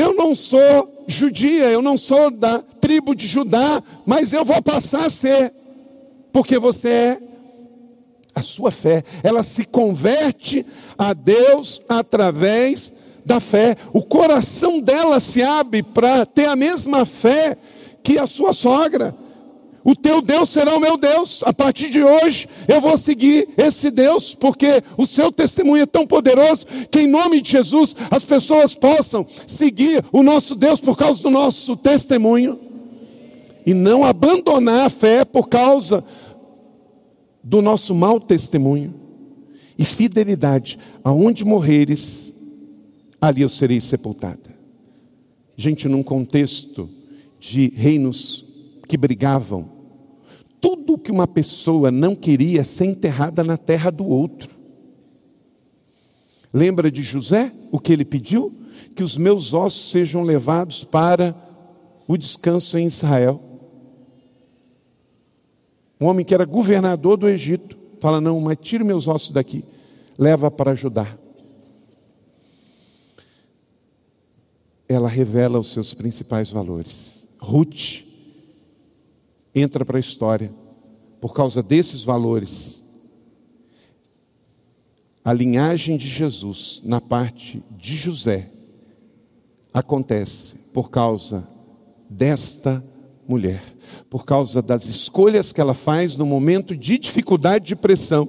[0.00, 5.04] Eu não sou judia, eu não sou da tribo de Judá, mas eu vou passar
[5.04, 5.52] a ser,
[6.32, 7.18] porque você é
[8.34, 10.64] a sua fé, ela se converte
[10.96, 12.94] a Deus através
[13.26, 13.76] da fé.
[13.92, 17.54] O coração dela se abre para ter a mesma fé
[18.02, 19.14] que a sua sogra.
[19.82, 21.42] O teu Deus será o meu Deus.
[21.44, 26.06] A partir de hoje eu vou seguir esse Deus, porque o seu testemunho é tão
[26.06, 31.22] poderoso que, em nome de Jesus, as pessoas possam seguir o nosso Deus por causa
[31.22, 32.58] do nosso testemunho
[33.64, 36.04] e não abandonar a fé por causa
[37.42, 38.92] do nosso mau testemunho.
[39.78, 42.34] E fidelidade, aonde morreres,
[43.18, 44.38] ali eu serei sepultada.
[45.56, 46.88] Gente, num contexto
[47.38, 48.49] de reinos
[48.90, 49.70] que brigavam.
[50.60, 54.50] Tudo que uma pessoa não queria ser enterrada na terra do outro.
[56.52, 57.52] Lembra de José?
[57.70, 58.52] O que ele pediu?
[58.96, 61.32] Que os meus ossos sejam levados para
[62.08, 63.40] o descanso em Israel.
[66.00, 69.64] Um homem que era governador do Egito fala: Não, mas tire meus ossos daqui,
[70.18, 71.16] leva para Judá.
[74.88, 77.36] Ela revela os seus principais valores.
[77.38, 78.09] Ruth
[79.54, 80.50] entra para a história
[81.20, 82.82] por causa desses valores.
[85.24, 88.50] A linhagem de Jesus na parte de José
[89.72, 91.46] acontece por causa
[92.08, 92.82] desta
[93.28, 93.62] mulher,
[94.08, 98.28] por causa das escolhas que ela faz no momento de dificuldade de pressão,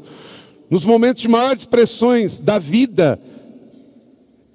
[0.69, 3.19] nos momentos de maiores pressões da vida,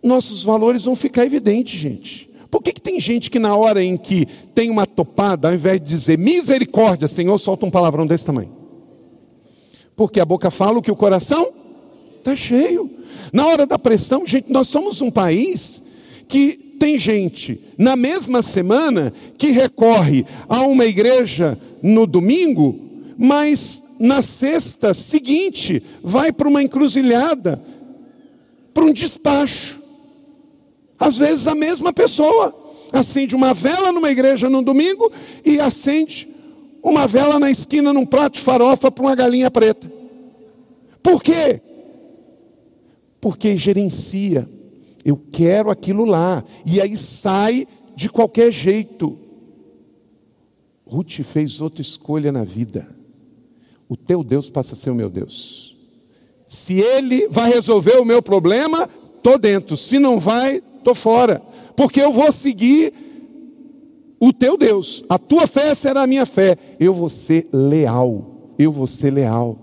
[0.02, 2.25] nossos valores vão ficar evidentes, gente.
[2.56, 5.78] Por que, que tem gente que na hora em que tem uma topada, ao invés
[5.78, 8.50] de dizer misericórdia, Senhor, solta um palavrão desse tamanho?
[9.94, 11.46] Porque a boca fala o que o coração
[12.16, 12.90] está cheio.
[13.30, 15.82] Na hora da pressão, gente, nós somos um país
[16.30, 22.74] que tem gente na mesma semana que recorre a uma igreja no domingo,
[23.18, 27.62] mas na sexta seguinte vai para uma encruzilhada,
[28.72, 29.85] para um despacho.
[30.98, 32.54] Às vezes a mesma pessoa
[32.92, 35.12] acende uma vela numa igreja no domingo
[35.44, 36.28] e acende
[36.82, 39.90] uma vela na esquina num prato de farofa para uma galinha preta.
[41.02, 41.60] Por quê?
[43.20, 44.48] Porque gerencia.
[45.04, 46.44] Eu quero aquilo lá.
[46.64, 49.16] E aí sai de qualquer jeito.
[50.86, 52.86] Ruth fez outra escolha na vida.
[53.88, 55.76] O teu Deus passa a ser o meu Deus.
[56.46, 59.76] Se ele vai resolver o meu problema, estou dentro.
[59.76, 61.42] Se não vai, estou fora.
[61.76, 62.92] Porque eu vou seguir
[64.20, 65.04] o teu Deus.
[65.08, 66.56] A tua fé será a minha fé.
[66.78, 68.24] Eu vou ser leal.
[68.58, 69.58] Eu vou ser leal.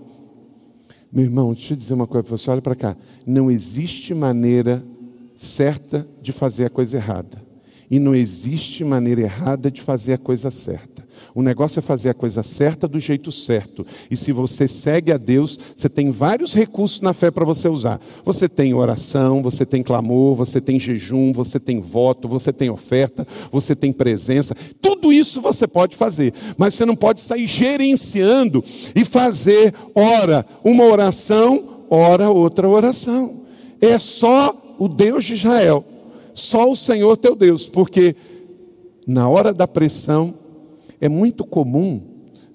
[1.10, 2.96] Meu irmão, deixa eu dizer uma coisa para você, olha para cá.
[3.26, 4.82] Não existe maneira
[5.36, 7.42] certa de fazer a coisa errada.
[7.90, 10.93] E não existe maneira errada de fazer a coisa certa.
[11.34, 13.84] O negócio é fazer a coisa certa do jeito certo.
[14.08, 18.00] E se você segue a Deus, você tem vários recursos na fé para você usar.
[18.24, 23.26] Você tem oração, você tem clamor, você tem jejum, você tem voto, você tem oferta,
[23.50, 24.54] você tem presença.
[24.80, 28.64] Tudo isso você pode fazer, mas você não pode sair gerenciando
[28.94, 33.28] e fazer ora uma oração, ora outra oração.
[33.80, 35.84] É só o Deus de Israel,
[36.32, 38.14] só o Senhor teu Deus, porque
[39.04, 40.43] na hora da pressão
[41.04, 42.00] é muito comum,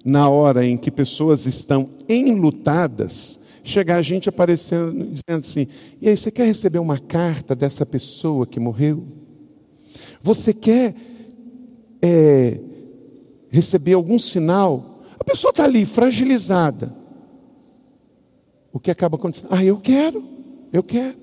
[0.03, 5.67] na hora em que pessoas estão enlutadas, chegar a gente aparecendo dizendo assim:
[6.01, 9.03] e aí, você quer receber uma carta dessa pessoa que morreu?
[10.23, 10.95] Você quer
[12.01, 12.59] é,
[13.51, 15.03] receber algum sinal?
[15.19, 16.91] A pessoa está ali, fragilizada.
[18.73, 19.49] O que acaba acontecendo?
[19.51, 20.23] Ah, eu quero,
[20.73, 21.15] eu quero.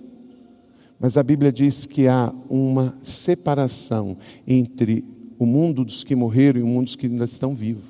[1.00, 4.16] Mas a Bíblia diz que há uma separação
[4.46, 7.84] entre o mundo dos que morreram e o mundo dos que ainda estão vivos.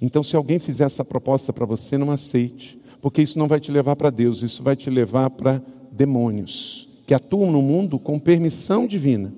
[0.00, 3.70] Então, se alguém fizer essa proposta para você, não aceite, porque isso não vai te
[3.70, 5.62] levar para Deus, isso vai te levar para
[5.92, 9.32] demônios que atuam no mundo com permissão divina,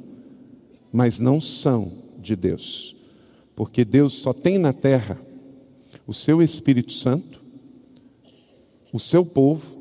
[0.92, 2.94] mas não são de Deus,
[3.54, 5.18] porque Deus só tem na terra
[6.06, 7.40] o seu Espírito Santo,
[8.92, 9.76] o seu povo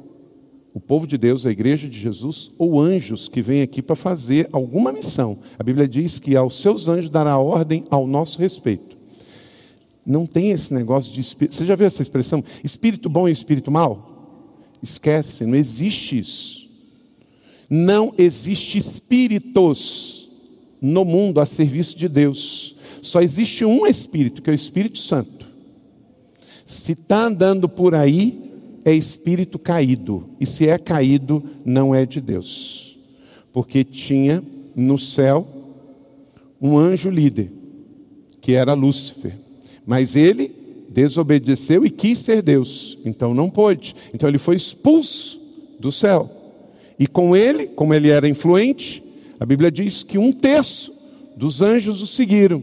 [0.76, 4.50] o povo de Deus, a igreja de Jesus, ou anjos que vêm aqui para fazer
[4.52, 5.36] alguma missão.
[5.58, 8.94] A Bíblia diz que aos seus anjos dará ordem ao nosso respeito.
[10.06, 11.56] Não tem esse negócio de espírito.
[11.56, 12.44] Você já viu essa expressão?
[12.62, 14.36] Espírito bom e espírito mal?
[14.84, 16.68] Esquece, não existe isso.
[17.70, 20.28] Não existe espíritos
[20.82, 22.76] no mundo a serviço de Deus.
[23.02, 25.46] Só existe um espírito, que é o Espírito Santo.
[26.66, 28.45] Se está andando por aí,
[28.86, 32.98] é espírito caído, e se é caído, não é de Deus,
[33.52, 34.44] porque tinha
[34.76, 35.46] no céu
[36.62, 37.52] um anjo líder,
[38.40, 39.36] que era Lúcifer,
[39.88, 40.52] mas ele
[40.90, 46.30] desobedeceu e quis ser Deus, então não pôde, então ele foi expulso do céu,
[47.00, 49.04] e com ele, como ele era influente,
[49.40, 50.94] a Bíblia diz que um terço
[51.36, 52.62] dos anjos o seguiram,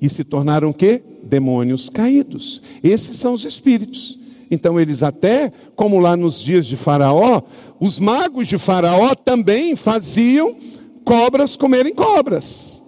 [0.00, 1.02] e se tornaram o quê?
[1.24, 2.62] Demônios caídos.
[2.84, 4.17] Esses são os espíritos.
[4.50, 7.42] Então eles até, como lá nos dias de Faraó,
[7.80, 10.54] os magos de Faraó também faziam
[11.04, 12.82] cobras comerem cobras.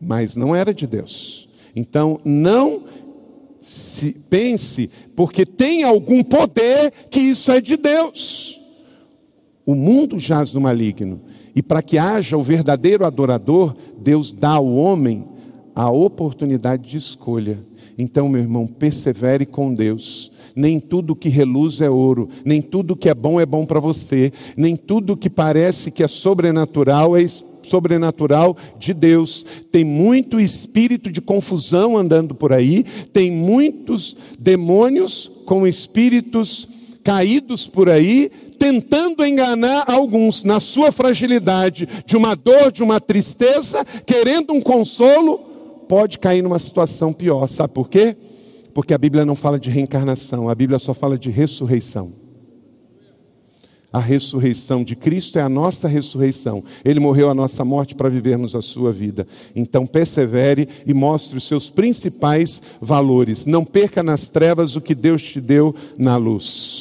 [0.00, 1.48] Mas não era de Deus.
[1.74, 2.82] Então não
[3.60, 8.56] se pense porque tem algum poder que isso é de Deus.
[9.66, 11.20] O mundo jaz no maligno.
[11.54, 15.24] E para que haja o verdadeiro adorador, Deus dá ao homem
[15.74, 17.58] a oportunidade de escolha.
[17.98, 23.08] Então, meu irmão, persevere com Deus nem tudo que reluz é ouro, nem tudo que
[23.08, 28.56] é bom é bom para você, nem tudo que parece que é sobrenatural é sobrenatural
[28.76, 29.44] de Deus.
[29.70, 36.68] Tem muito espírito de confusão andando por aí, tem muitos demônios com espíritos
[37.04, 38.28] caídos por aí,
[38.58, 45.38] tentando enganar alguns na sua fragilidade, de uma dor, de uma tristeza, querendo um consolo,
[45.88, 47.46] pode cair numa situação pior.
[47.46, 48.16] Sabe por quê?
[48.74, 52.10] Porque a Bíblia não fala de reencarnação, a Bíblia só fala de ressurreição.
[53.90, 56.62] A ressurreição de Cristo é a nossa ressurreição.
[56.84, 59.26] Ele morreu a nossa morte para vivermos a sua vida.
[59.56, 63.46] Então persevere e mostre os seus principais valores.
[63.46, 66.77] Não perca nas trevas o que Deus te deu na luz.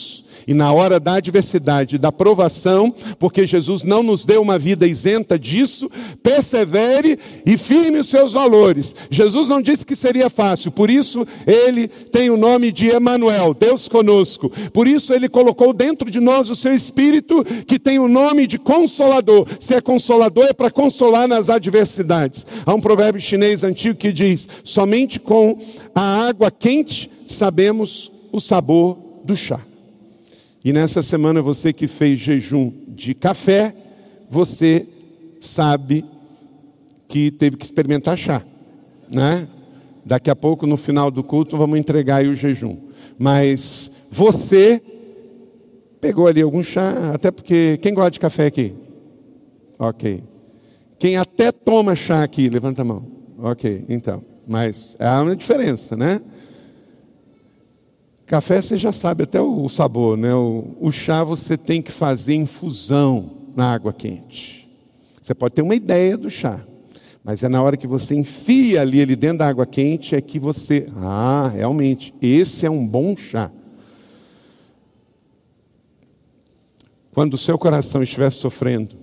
[0.48, 2.90] E na hora da adversidade, da provação,
[3.20, 5.92] porque Jesus não nos deu uma vida isenta disso,
[6.24, 8.96] persevere e firme os seus valores.
[9.12, 13.90] Jesus não disse que seria fácil, por isso ele tem o nome de Emanuel, Deus
[13.90, 14.50] conosco.
[14.72, 18.58] Por isso ele colocou dentro de nós o seu espírito que tem o nome de
[18.58, 19.46] consolador.
[19.60, 22.46] Se é consolador é para consolar nas adversidades.
[22.66, 25.60] Há um provérbio chinês antigo que diz: "Somente com
[25.94, 29.60] a água quente sabemos o sabor do chá".
[30.68, 33.74] E nessa semana, você que fez jejum de café,
[34.30, 34.86] você
[35.40, 36.04] sabe
[37.08, 38.42] que teve que experimentar chá,
[39.10, 39.48] né?
[40.06, 42.76] Daqui a pouco, no final do culto, vamos entregar aí o jejum.
[43.18, 44.82] Mas você
[46.02, 47.80] pegou ali algum chá, até porque.
[47.82, 48.74] Quem gosta de café aqui?
[49.80, 50.22] Ok.
[51.00, 53.06] Quem até toma chá aqui, levanta a mão.
[53.40, 54.22] Ok, então.
[54.46, 56.22] Mas há uma diferença, né?
[58.28, 60.36] Café você já sabe até o sabor, né?
[60.36, 64.68] O, o, chá você tem que fazer infusão na água quente.
[65.22, 66.60] Você pode ter uma ideia do chá,
[67.24, 70.40] mas é na hora que você enfia ali ele dentro da água quente é que
[70.40, 73.50] você, ah, realmente, esse é um bom chá.
[77.14, 78.94] Quando o seu coração estiver sofrendo,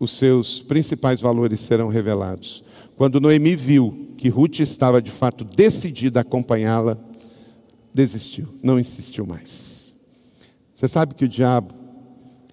[0.00, 2.64] os seus principais valores serão revelados.
[2.96, 6.98] Quando Noemi viu que Ruth estava de fato decidida a acompanhá-la,
[7.98, 9.92] desistiu, não insistiu mais.
[10.72, 11.74] Você sabe que o diabo,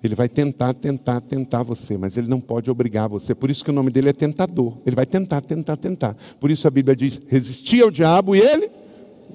[0.03, 3.35] ele vai tentar, tentar, tentar você, mas ele não pode obrigar você.
[3.35, 4.75] Por isso que o nome dele é tentador.
[4.87, 6.17] Ele vai tentar, tentar, tentar.
[6.39, 8.67] Por isso a Bíblia diz: resistir ao diabo e ele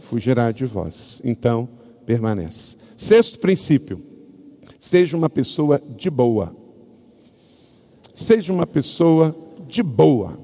[0.00, 1.22] fugirá de vós.
[1.24, 1.68] Então,
[2.04, 2.74] permanece.
[2.98, 4.00] Sexto princípio:
[4.80, 6.52] seja uma pessoa de boa.
[8.12, 9.34] Seja uma pessoa
[9.68, 10.36] de boa.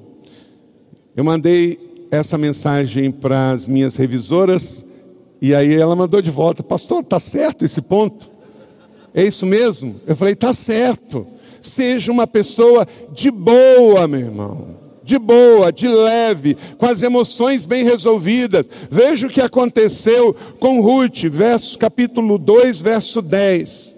[1.17, 4.96] Eu mandei essa mensagem para as minhas revisoras
[5.41, 8.29] e aí ela mandou de volta, pastor, está certo esse ponto?
[9.15, 9.97] É isso mesmo?
[10.07, 11.27] Eu falei, está certo.
[11.63, 14.77] Seja uma pessoa de boa, meu irmão.
[15.03, 18.69] De boa, de leve, com as emoções bem resolvidas.
[18.91, 23.96] Veja o que aconteceu com Ruth, verso, capítulo 2, verso 10.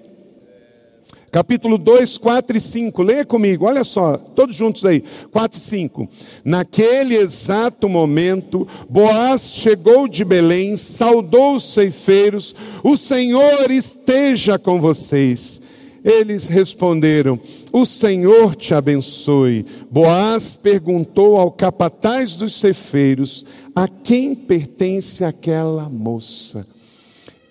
[1.39, 3.01] Capítulo 2, 4 e 5.
[3.01, 5.01] Leia comigo, olha só, todos juntos aí.
[5.31, 6.09] 4 e 5.
[6.45, 15.63] Naquele exato momento, Boaz chegou de Belém, saudou os ceifeiros: O Senhor esteja com vocês.
[16.05, 17.39] Eles responderam:
[17.73, 19.65] O Senhor te abençoe.
[19.93, 26.67] Boaz perguntou ao capataz dos ceifeiros: A quem pertence aquela moça?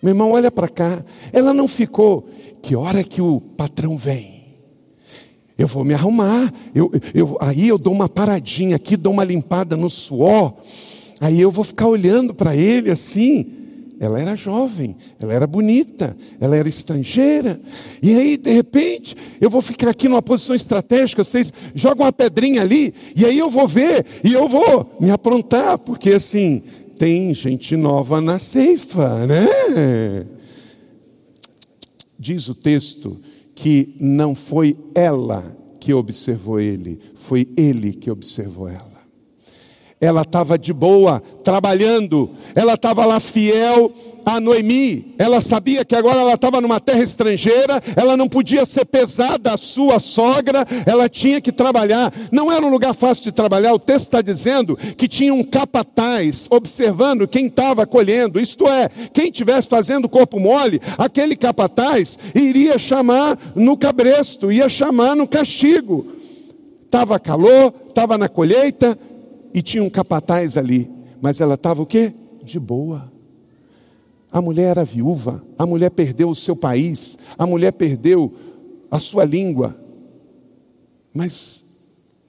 [0.01, 1.01] Meu irmão, olha para cá.
[1.31, 2.27] Ela não ficou
[2.67, 4.43] que hora que o patrão vem?
[5.57, 9.77] Eu vou me arrumar, eu, eu, aí eu dou uma paradinha aqui, dou uma limpada
[9.77, 10.51] no suor,
[11.21, 13.53] aí eu vou ficar olhando para ele assim.
[14.01, 17.57] Ela era jovem, ela era bonita, ela era estrangeira.
[18.03, 22.61] E aí, de repente, eu vou ficar aqui numa posição estratégica, vocês jogam uma pedrinha
[22.61, 26.61] ali, e aí eu vou ver, e eu vou me aprontar, porque assim,
[26.99, 30.35] tem gente nova na ceifa, né?
[32.19, 33.15] Diz o texto
[33.55, 35.43] que não foi ela
[35.79, 38.97] que observou ele, foi ele que observou ela.
[39.99, 43.91] Ela estava de boa, trabalhando, ela estava lá fiel
[44.27, 48.83] a Noemi, ela sabia que agora ela estava numa terra estrangeira, ela não podia ser
[48.83, 52.13] pesada a sua sogra, ela tinha que trabalhar.
[52.29, 56.45] Não era um lugar fácil de trabalhar, o texto está dizendo que tinha um capataz
[56.49, 63.39] observando quem estava colhendo, isto é, quem estivesse fazendo corpo mole, aquele capataz iria chamar
[63.55, 66.05] no cabresto, ia chamar no castigo.
[66.83, 68.99] Estava calor, estava na colheita
[69.53, 70.85] e tinha um capataz ali,
[71.21, 72.11] mas ela estava o quê?
[72.43, 73.16] De boa.
[74.31, 78.31] A mulher era viúva, a mulher perdeu o seu país, a mulher perdeu
[78.91, 79.75] a sua língua,
[81.13, 81.63] mas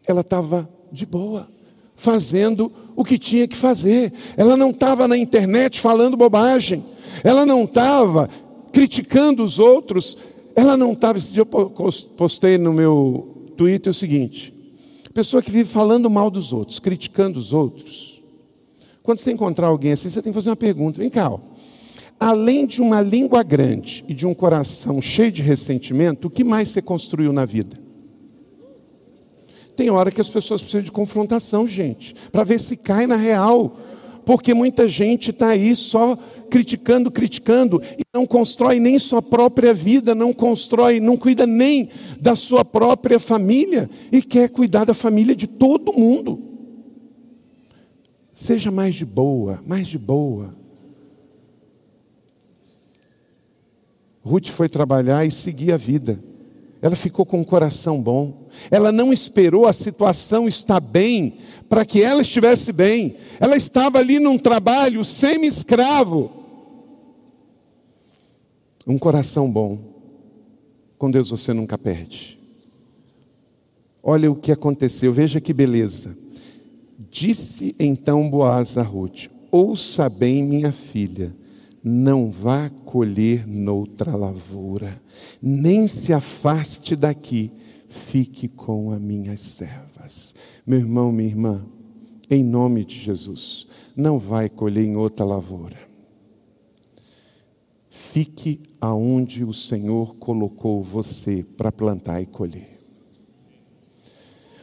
[0.07, 1.49] ela estava de boa,
[1.97, 4.13] fazendo o que tinha que fazer.
[4.37, 6.83] Ela não estava na internet falando bobagem,
[7.25, 8.31] ela não estava
[8.73, 10.19] criticando os outros,
[10.55, 11.19] ela não estava.
[11.19, 14.55] Esse dia eu postei no meu Twitter o seguinte:
[15.13, 18.21] pessoa que vive falando mal dos outros, criticando os outros.
[19.03, 21.58] Quando você encontrar alguém assim, você tem que fazer uma pergunta: vem cá, ó
[22.19, 26.71] além de uma língua grande e de um coração cheio de ressentimento, o que mais
[26.71, 27.79] você construiu na vida?
[29.77, 33.77] Tem hora que as pessoas precisam de confrontação, gente, para ver se cai na real.
[34.25, 36.19] Porque muita gente está aí só
[36.51, 41.89] criticando, criticando, e não constrói nem sua própria vida, não constrói, não cuida nem
[42.21, 46.39] da sua própria família, e quer cuidar da família de todo mundo.
[48.35, 50.55] Seja mais de boa, mais de boa.
[54.29, 56.19] Ruth foi trabalhar e seguir a vida.
[56.83, 58.47] Ela ficou com o coração bom.
[58.71, 61.33] Ela não esperou a situação estar bem
[61.69, 63.17] para que ela estivesse bem.
[63.41, 66.31] Ela estava ali num trabalho semi-escravo.
[68.87, 69.79] Um coração bom.
[70.99, 72.39] Com Deus você nunca perde.
[74.03, 76.15] Olha o que aconteceu, veja que beleza.
[77.11, 81.33] Disse então Boaz a Ruth: Ouça bem, minha filha,
[81.89, 85.01] não vá colher noutra lavoura,
[85.41, 87.51] nem se afaste daqui,
[87.89, 90.35] fique com as minhas servas.
[90.67, 91.65] Meu irmão, minha irmã,
[92.31, 95.79] em nome de Jesus, não vai colher em outra lavoura.
[97.91, 102.79] Fique aonde o Senhor colocou você para plantar e colher.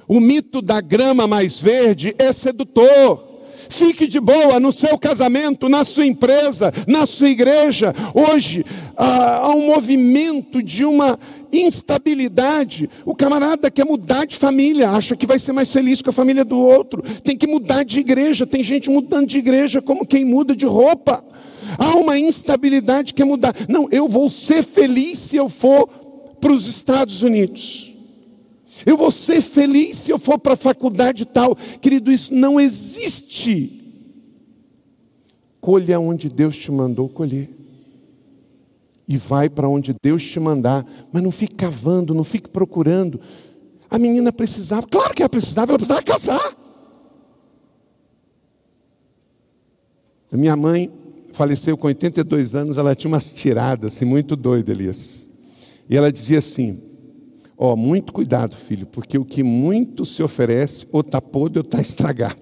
[0.08, 3.35] O mito da grama mais verde é sedutor.
[3.70, 7.94] Fique de boa no seu casamento, na sua empresa, na sua igreja.
[8.14, 11.18] Hoje há um movimento de uma
[11.52, 12.90] instabilidade.
[13.06, 16.44] O camarada quer mudar de família, acha que vai ser mais feliz com a família
[16.44, 17.04] do outro.
[17.24, 18.46] Tem que mudar de igreja.
[18.46, 21.24] Tem gente mudando de igreja como quem muda de roupa.
[21.78, 23.56] Há uma instabilidade que quer mudar.
[23.68, 25.88] Não, eu vou ser feliz se eu for
[26.40, 27.95] para os Estados Unidos.
[28.84, 31.56] Eu vou ser feliz se eu for para a faculdade tal.
[31.56, 33.84] Querido, isso não existe.
[35.62, 37.50] Colha onde Deus te mandou colher.
[39.08, 40.86] E vai para onde Deus te mandar.
[41.12, 43.20] Mas não fique cavando, não fique procurando.
[43.90, 46.56] A menina precisava, claro que ela precisava, ela precisava casar.
[50.32, 50.92] A minha mãe
[51.32, 55.28] faleceu com 82 anos, ela tinha umas tiradas assim, muito doidas, Elias.
[55.90, 56.78] E ela dizia assim:
[57.58, 61.66] Ó, oh, muito cuidado, filho, porque o que muito se oferece, ou está podre ou
[61.66, 62.38] está estragado.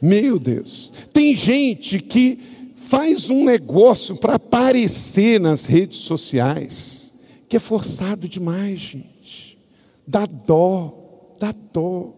[0.00, 2.38] Meu Deus, tem gente que
[2.76, 9.56] faz um negócio para aparecer nas redes sociais, que é forçado demais, gente.
[10.06, 10.92] Dá dó,
[11.38, 12.12] dá dó.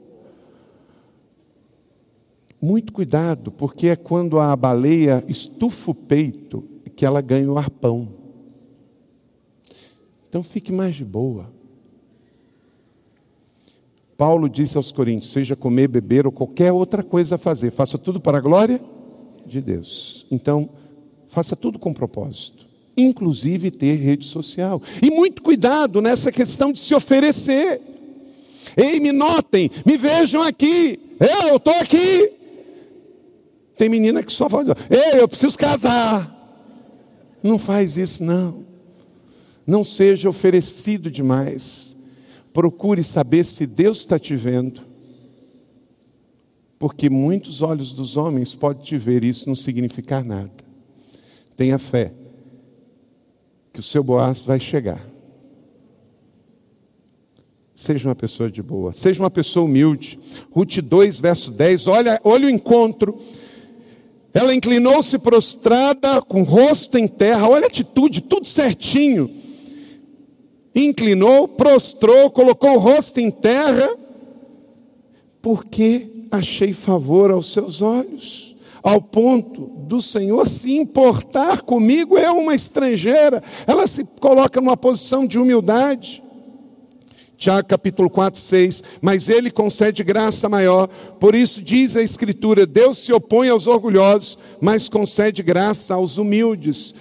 [2.60, 6.64] Muito cuidado, porque é quando a baleia estufa o peito
[6.96, 8.23] que ela ganha o arpão.
[10.34, 11.48] Então fique mais de boa.
[14.18, 18.18] Paulo disse aos Coríntios: seja comer, beber ou qualquer outra coisa a fazer, faça tudo
[18.18, 18.80] para a glória
[19.46, 20.26] de Deus.
[20.32, 20.68] Então,
[21.28, 22.66] faça tudo com propósito,
[22.96, 24.82] inclusive ter rede social.
[25.00, 27.80] E muito cuidado nessa questão de se oferecer.
[28.76, 30.98] Ei, me notem, me vejam aqui.
[31.20, 32.32] Eu estou aqui.
[33.76, 36.28] Tem menina que só fala: Ei, eu preciso casar.
[37.40, 38.73] Não faz isso, não.
[39.66, 41.96] Não seja oferecido demais.
[42.52, 44.80] Procure saber se Deus está te vendo.
[46.78, 50.50] Porque muitos olhos dos homens podem te ver e isso não significar nada.
[51.56, 52.12] Tenha fé
[53.72, 55.02] que o seu Boaz vai chegar.
[57.74, 60.18] Seja uma pessoa de boa, seja uma pessoa humilde.
[60.52, 63.18] Ruth 2, verso 10, olha, olha o encontro.
[64.32, 69.43] Ela inclinou-se prostrada, com o rosto em terra, olha a atitude, tudo certinho
[70.74, 73.88] inclinou, prostrou, colocou o rosto em terra,
[75.40, 82.54] porque achei favor aos seus olhos, ao ponto do Senhor se importar comigo, é uma
[82.54, 86.22] estrangeira, ela se coloca numa posição de humildade.
[87.36, 92.98] Tiago capítulo 4, 6, mas ele concede graça maior, por isso diz a Escritura: Deus
[92.98, 96.94] se opõe aos orgulhosos, mas concede graça aos humildes.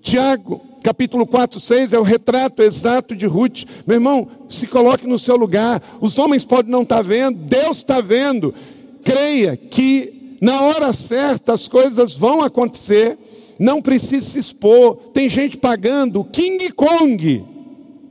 [0.00, 3.64] Tiago capítulo 4, 6 é o retrato exato de Ruth.
[3.86, 5.82] Meu irmão, se coloque no seu lugar.
[5.98, 8.54] Os homens podem não estar tá vendo, Deus está vendo.
[9.02, 13.16] Creia que na hora certa as coisas vão acontecer.
[13.58, 14.96] Não precisa se expor.
[15.14, 17.42] Tem gente pagando King Kong,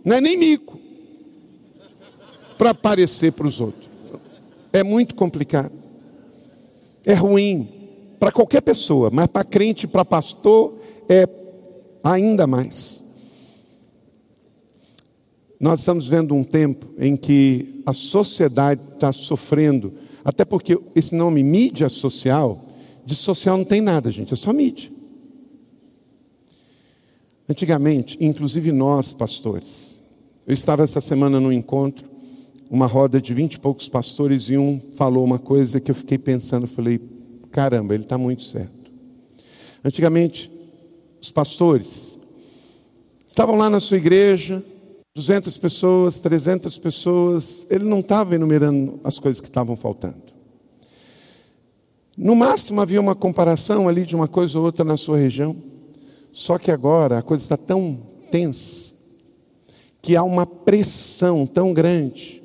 [0.03, 0.79] não é nem mico,
[2.57, 3.87] para aparecer para os outros.
[4.71, 5.71] É muito complicado.
[7.05, 7.67] É ruim
[8.19, 10.73] para qualquer pessoa, mas para crente, para pastor,
[11.07, 11.27] é
[12.03, 13.01] ainda mais.
[15.59, 19.93] Nós estamos vendo um tempo em que a sociedade está sofrendo,
[20.25, 22.61] até porque esse nome mídia social,
[23.05, 24.91] de social não tem nada, gente, é só mídia.
[27.47, 30.01] Antigamente, inclusive nós, pastores,
[30.45, 32.11] eu estava essa semana num encontro,
[32.69, 36.17] uma roda de vinte e poucos pastores, e um falou uma coisa que eu fiquei
[36.17, 36.99] pensando, falei,
[37.51, 38.91] caramba, ele está muito certo.
[39.85, 40.49] Antigamente,
[41.23, 42.17] os pastores,
[43.25, 44.61] estavam lá na sua igreja,
[45.15, 50.21] 200 pessoas, 300 pessoas, ele não estava enumerando as coisas que estavam faltando.
[52.17, 55.55] No máximo havia uma comparação ali de uma coisa ou outra na sua região.
[56.33, 57.97] Só que agora a coisa está tão
[58.29, 58.91] tensa
[60.01, 62.43] que há uma pressão tão grande.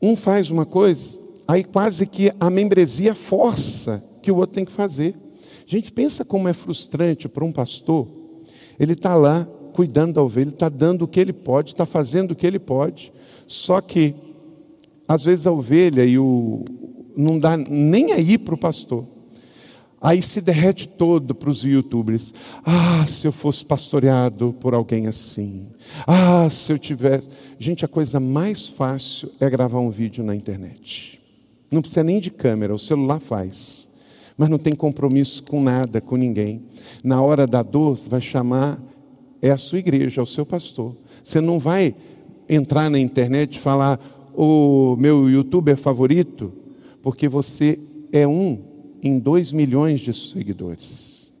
[0.00, 4.70] Um faz uma coisa, aí quase que a membresia força que o outro tem que
[4.70, 5.16] fazer.
[5.68, 8.08] Gente, pensa como é frustrante para um pastor.
[8.80, 12.34] Ele está lá cuidando da ovelha, está dando o que ele pode, está fazendo o
[12.34, 13.12] que ele pode.
[13.46, 14.14] Só que,
[15.06, 16.64] às vezes, a ovelha e o,
[17.14, 19.04] não dá nem aí para o pastor.
[20.00, 22.32] Aí se derrete todo para os youtubers.
[22.64, 25.66] Ah, se eu fosse pastoreado por alguém assim.
[26.06, 27.28] Ah, se eu tivesse.
[27.58, 31.20] Gente, a coisa mais fácil é gravar um vídeo na internet.
[31.70, 33.97] Não precisa nem de câmera, o celular faz.
[34.38, 36.62] Mas não tem compromisso com nada, com ninguém.
[37.04, 38.80] Na hora da dor, você vai chamar,
[39.42, 40.96] é a sua igreja, é o seu pastor.
[41.22, 41.94] Você não vai
[42.48, 44.00] entrar na internet e falar,
[44.34, 46.52] o meu youtuber favorito,
[47.02, 47.76] porque você
[48.12, 48.58] é um
[49.02, 51.32] em dois milhões de seguidores.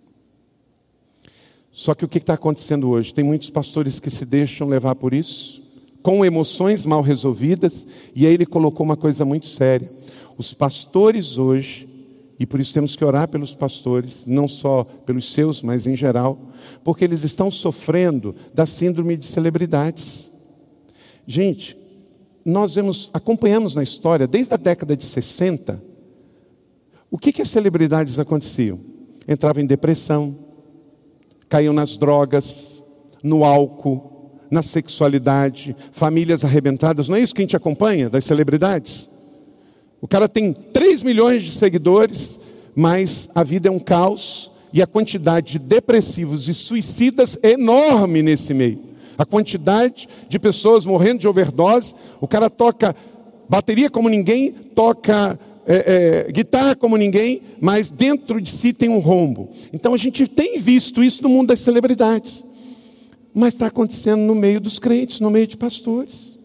[1.72, 3.14] Só que o que está acontecendo hoje?
[3.14, 5.62] Tem muitos pastores que se deixam levar por isso,
[6.02, 7.86] com emoções mal resolvidas,
[8.16, 9.88] e aí ele colocou uma coisa muito séria.
[10.36, 11.87] Os pastores hoje,
[12.38, 16.38] e por isso temos que orar pelos pastores, não só pelos seus, mas em geral,
[16.84, 20.30] porque eles estão sofrendo da síndrome de celebridades.
[21.26, 21.76] Gente,
[22.44, 25.82] nós vemos, acompanhamos na história, desde a década de 60,
[27.10, 28.78] o que, que as celebridades aconteciam?
[29.26, 30.34] Entravam em depressão,
[31.48, 32.82] caíam nas drogas,
[33.22, 37.08] no álcool, na sexualidade, famílias arrebentadas.
[37.08, 39.10] Não é isso que a gente acompanha das celebridades?
[40.00, 40.54] O cara tem
[40.98, 42.38] 3 milhões de seguidores,
[42.74, 48.22] mas a vida é um caos e a quantidade de depressivos e suicidas é enorme
[48.22, 48.78] nesse meio.
[49.16, 52.94] A quantidade de pessoas morrendo de overdose, o cara toca
[53.48, 58.98] bateria como ninguém, toca é, é, guitarra como ninguém, mas dentro de si tem um
[58.98, 59.48] rombo.
[59.72, 62.44] Então a gente tem visto isso no mundo das celebridades,
[63.34, 66.38] mas está acontecendo no meio dos crentes, no meio de pastores,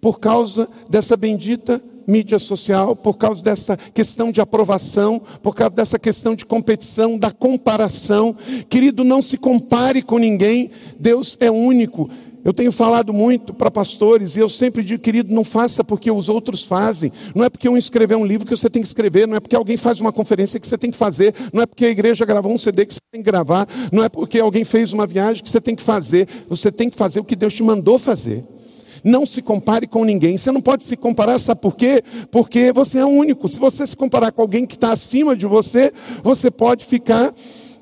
[0.00, 5.98] por causa dessa bendita mídia social, por causa dessa questão de aprovação, por causa dessa
[5.98, 8.34] questão de competição, da comparação.
[8.68, 12.08] Querido, não se compare com ninguém, Deus é único.
[12.46, 16.28] Eu tenho falado muito para pastores e eu sempre digo, querido, não faça porque os
[16.28, 17.10] outros fazem.
[17.34, 19.56] Não é porque um escreveu um livro que você tem que escrever, não é porque
[19.56, 22.52] alguém faz uma conferência que você tem que fazer, não é porque a igreja gravou
[22.52, 25.50] um CD que você tem que gravar, não é porque alguém fez uma viagem que
[25.50, 26.28] você tem que fazer.
[26.48, 28.44] Você tem que fazer o que Deus te mandou fazer.
[29.06, 30.36] Não se compare com ninguém.
[30.36, 32.02] Você não pode se comparar, sabe por quê?
[32.28, 33.48] Porque você é único.
[33.48, 35.92] Se você se comparar com alguém que está acima de você,
[36.24, 37.32] você pode ficar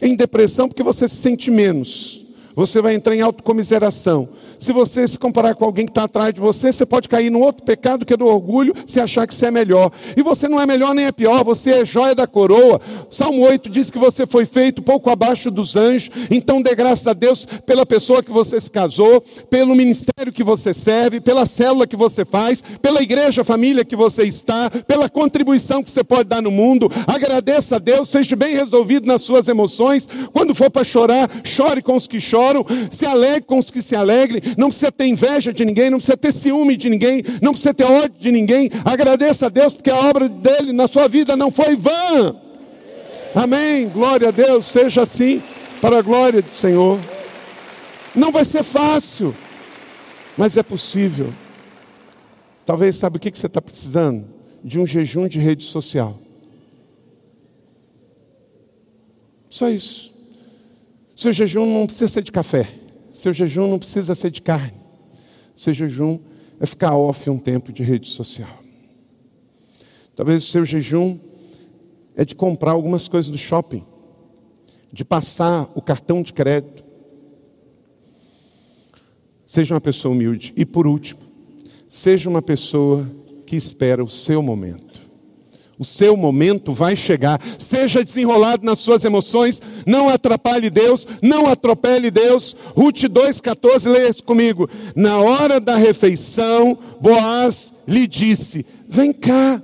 [0.02, 2.20] em depressão porque você se sente menos.
[2.54, 4.28] Você vai entrar em autocomiseração.
[4.64, 7.38] Se você se comparar com alguém que está atrás de você, você pode cair no
[7.38, 9.92] outro pecado que é do orgulho, se achar que você é melhor.
[10.16, 12.80] E você não é melhor nem é pior, você é joia da coroa.
[13.10, 16.10] Salmo 8 diz que você foi feito pouco abaixo dos anjos.
[16.30, 20.72] Então dê graças a Deus pela pessoa que você se casou, pelo ministério que você
[20.72, 25.90] serve, pela célula que você faz, pela igreja, família que você está, pela contribuição que
[25.90, 26.90] você pode dar no mundo.
[27.06, 30.08] Agradeça a Deus, seja bem resolvido nas suas emoções.
[30.32, 33.94] Quando for para chorar, chore com os que choram, se alegre com os que se
[33.94, 37.74] alegrem não precisa ter inveja de ninguém, não precisa ter ciúme de ninguém, não precisa
[37.74, 38.70] ter ódio de ninguém.
[38.84, 42.34] Agradeça a Deus, porque a obra dele na sua vida não foi vã.
[43.34, 43.88] Amém.
[43.88, 45.42] Glória a Deus, seja assim,
[45.80, 46.98] para a glória do Senhor.
[48.14, 49.34] Não vai ser fácil,
[50.36, 51.32] mas é possível.
[52.64, 54.24] Talvez sabe o que você está precisando?
[54.62, 56.16] De um jejum de rede social.
[59.50, 60.12] Só isso.
[61.14, 62.66] Seu jejum não precisa ser de café.
[63.14, 64.74] Seu jejum não precisa ser de carne.
[65.56, 66.18] Seu jejum
[66.58, 68.50] é ficar off um tempo de rede social.
[70.16, 71.16] Talvez seu jejum
[72.16, 73.84] é de comprar algumas coisas do shopping,
[74.92, 76.82] de passar o cartão de crédito.
[79.46, 80.52] Seja uma pessoa humilde.
[80.56, 81.20] E por último,
[81.88, 83.08] seja uma pessoa
[83.46, 84.83] que espera o seu momento.
[85.78, 87.40] O seu momento vai chegar.
[87.58, 92.54] Seja desenrolado nas suas emoções, não atrapalhe Deus, não atropele Deus.
[92.76, 94.68] Ruth 2,14, leia comigo.
[94.94, 99.60] Na hora da refeição, Boaz lhe disse: Vem cá,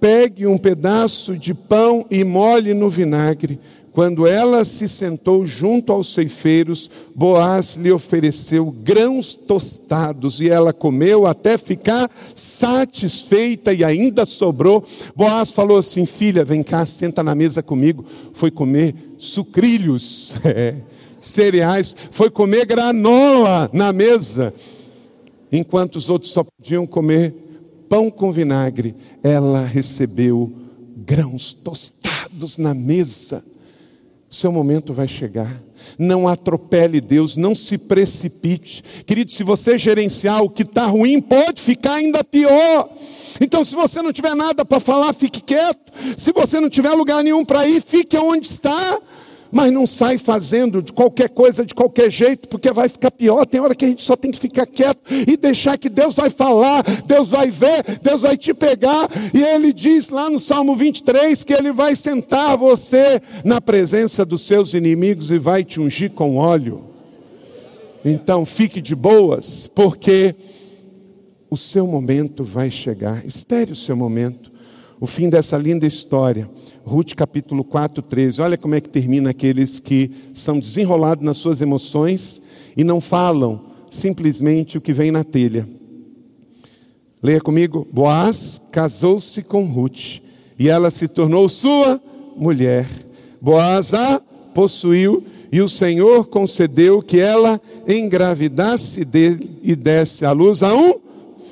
[0.00, 3.60] pegue um pedaço de pão e molhe no vinagre.
[4.00, 11.26] Quando ela se sentou junto aos ceifeiros, Boaz lhe ofereceu grãos tostados e ela comeu
[11.26, 14.82] até ficar satisfeita e ainda sobrou.
[15.14, 18.02] Boaz falou assim: Filha, vem cá, senta na mesa comigo.
[18.32, 20.76] Foi comer sucrilhos, é,
[21.20, 24.50] cereais, foi comer granola na mesa,
[25.52, 27.34] enquanto os outros só podiam comer
[27.86, 28.94] pão com vinagre.
[29.22, 30.50] Ela recebeu
[31.04, 33.44] grãos tostados na mesa.
[34.30, 35.50] Seu momento vai chegar.
[35.98, 38.82] Não atropele Deus, não se precipite.
[39.06, 42.88] Querido, se você gerenciar o que está ruim, pode ficar ainda pior.
[43.40, 45.92] Então, se você não tiver nada para falar, fique quieto.
[46.16, 49.00] Se você não tiver lugar nenhum para ir, fique onde está
[49.52, 53.44] mas não sai fazendo de qualquer coisa de qualquer jeito, porque vai ficar pior.
[53.46, 56.30] Tem hora que a gente só tem que ficar quieto e deixar que Deus vai
[56.30, 59.08] falar, Deus vai ver, Deus vai te pegar.
[59.34, 64.42] E ele diz lá no Salmo 23 que ele vai sentar você na presença dos
[64.42, 66.84] seus inimigos e vai te ungir com óleo.
[68.04, 70.34] Então fique de boas, porque
[71.50, 73.24] o seu momento vai chegar.
[73.26, 74.50] Espere o seu momento.
[75.00, 76.48] O fim dessa linda história
[76.84, 78.40] Ruth capítulo 4, 13.
[78.40, 82.42] Olha como é que termina aqueles que são desenrolados nas suas emoções
[82.76, 83.60] e não falam
[83.90, 85.68] simplesmente o que vem na telha.
[87.22, 87.86] Leia comigo.
[87.92, 90.20] Boaz casou-se com Ruth
[90.58, 92.00] e ela se tornou sua
[92.36, 92.88] mulher.
[93.40, 94.20] Boaz a
[94.54, 95.22] possuiu
[95.52, 100.94] e o Senhor concedeu que ela engravidasse dele e desse à luz a um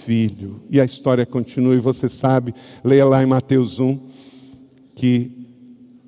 [0.04, 0.60] filho.
[0.70, 4.07] E a história continua e você sabe, leia lá em Mateus 1
[4.98, 5.30] que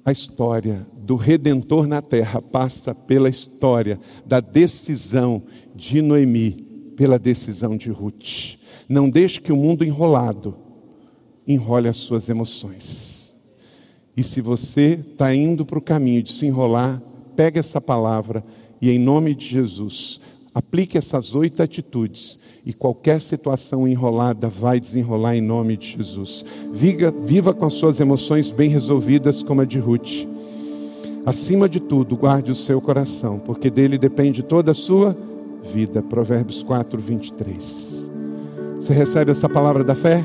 [0.05, 5.41] a história do redentor na terra passa pela história da decisão
[5.76, 6.51] de Noemi,
[6.97, 8.59] pela decisão de Ruth.
[8.88, 10.57] Não deixe que o mundo enrolado
[11.47, 13.32] enrole as suas emoções.
[14.16, 17.01] E se você está indo para o caminho de se enrolar,
[17.36, 18.43] pega essa palavra
[18.82, 20.20] e, em nome de Jesus,
[20.53, 26.45] aplique essas oito atitudes e qualquer situação enrolada vai desenrolar em nome de Jesus.
[26.73, 30.27] Viva, viva com as suas emoções bem resolvidas, como a de Ruth.
[31.27, 35.17] Acima de tudo, guarde o seu coração, porque dele depende toda a sua
[35.73, 36.03] vida.
[36.03, 38.11] Provérbios 4, 23.
[38.77, 40.25] Você recebe essa palavra da fé?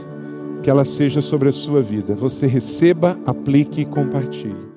[0.63, 2.15] Que ela seja sobre a sua vida.
[2.15, 4.74] Você receba, aplique e compartilhe.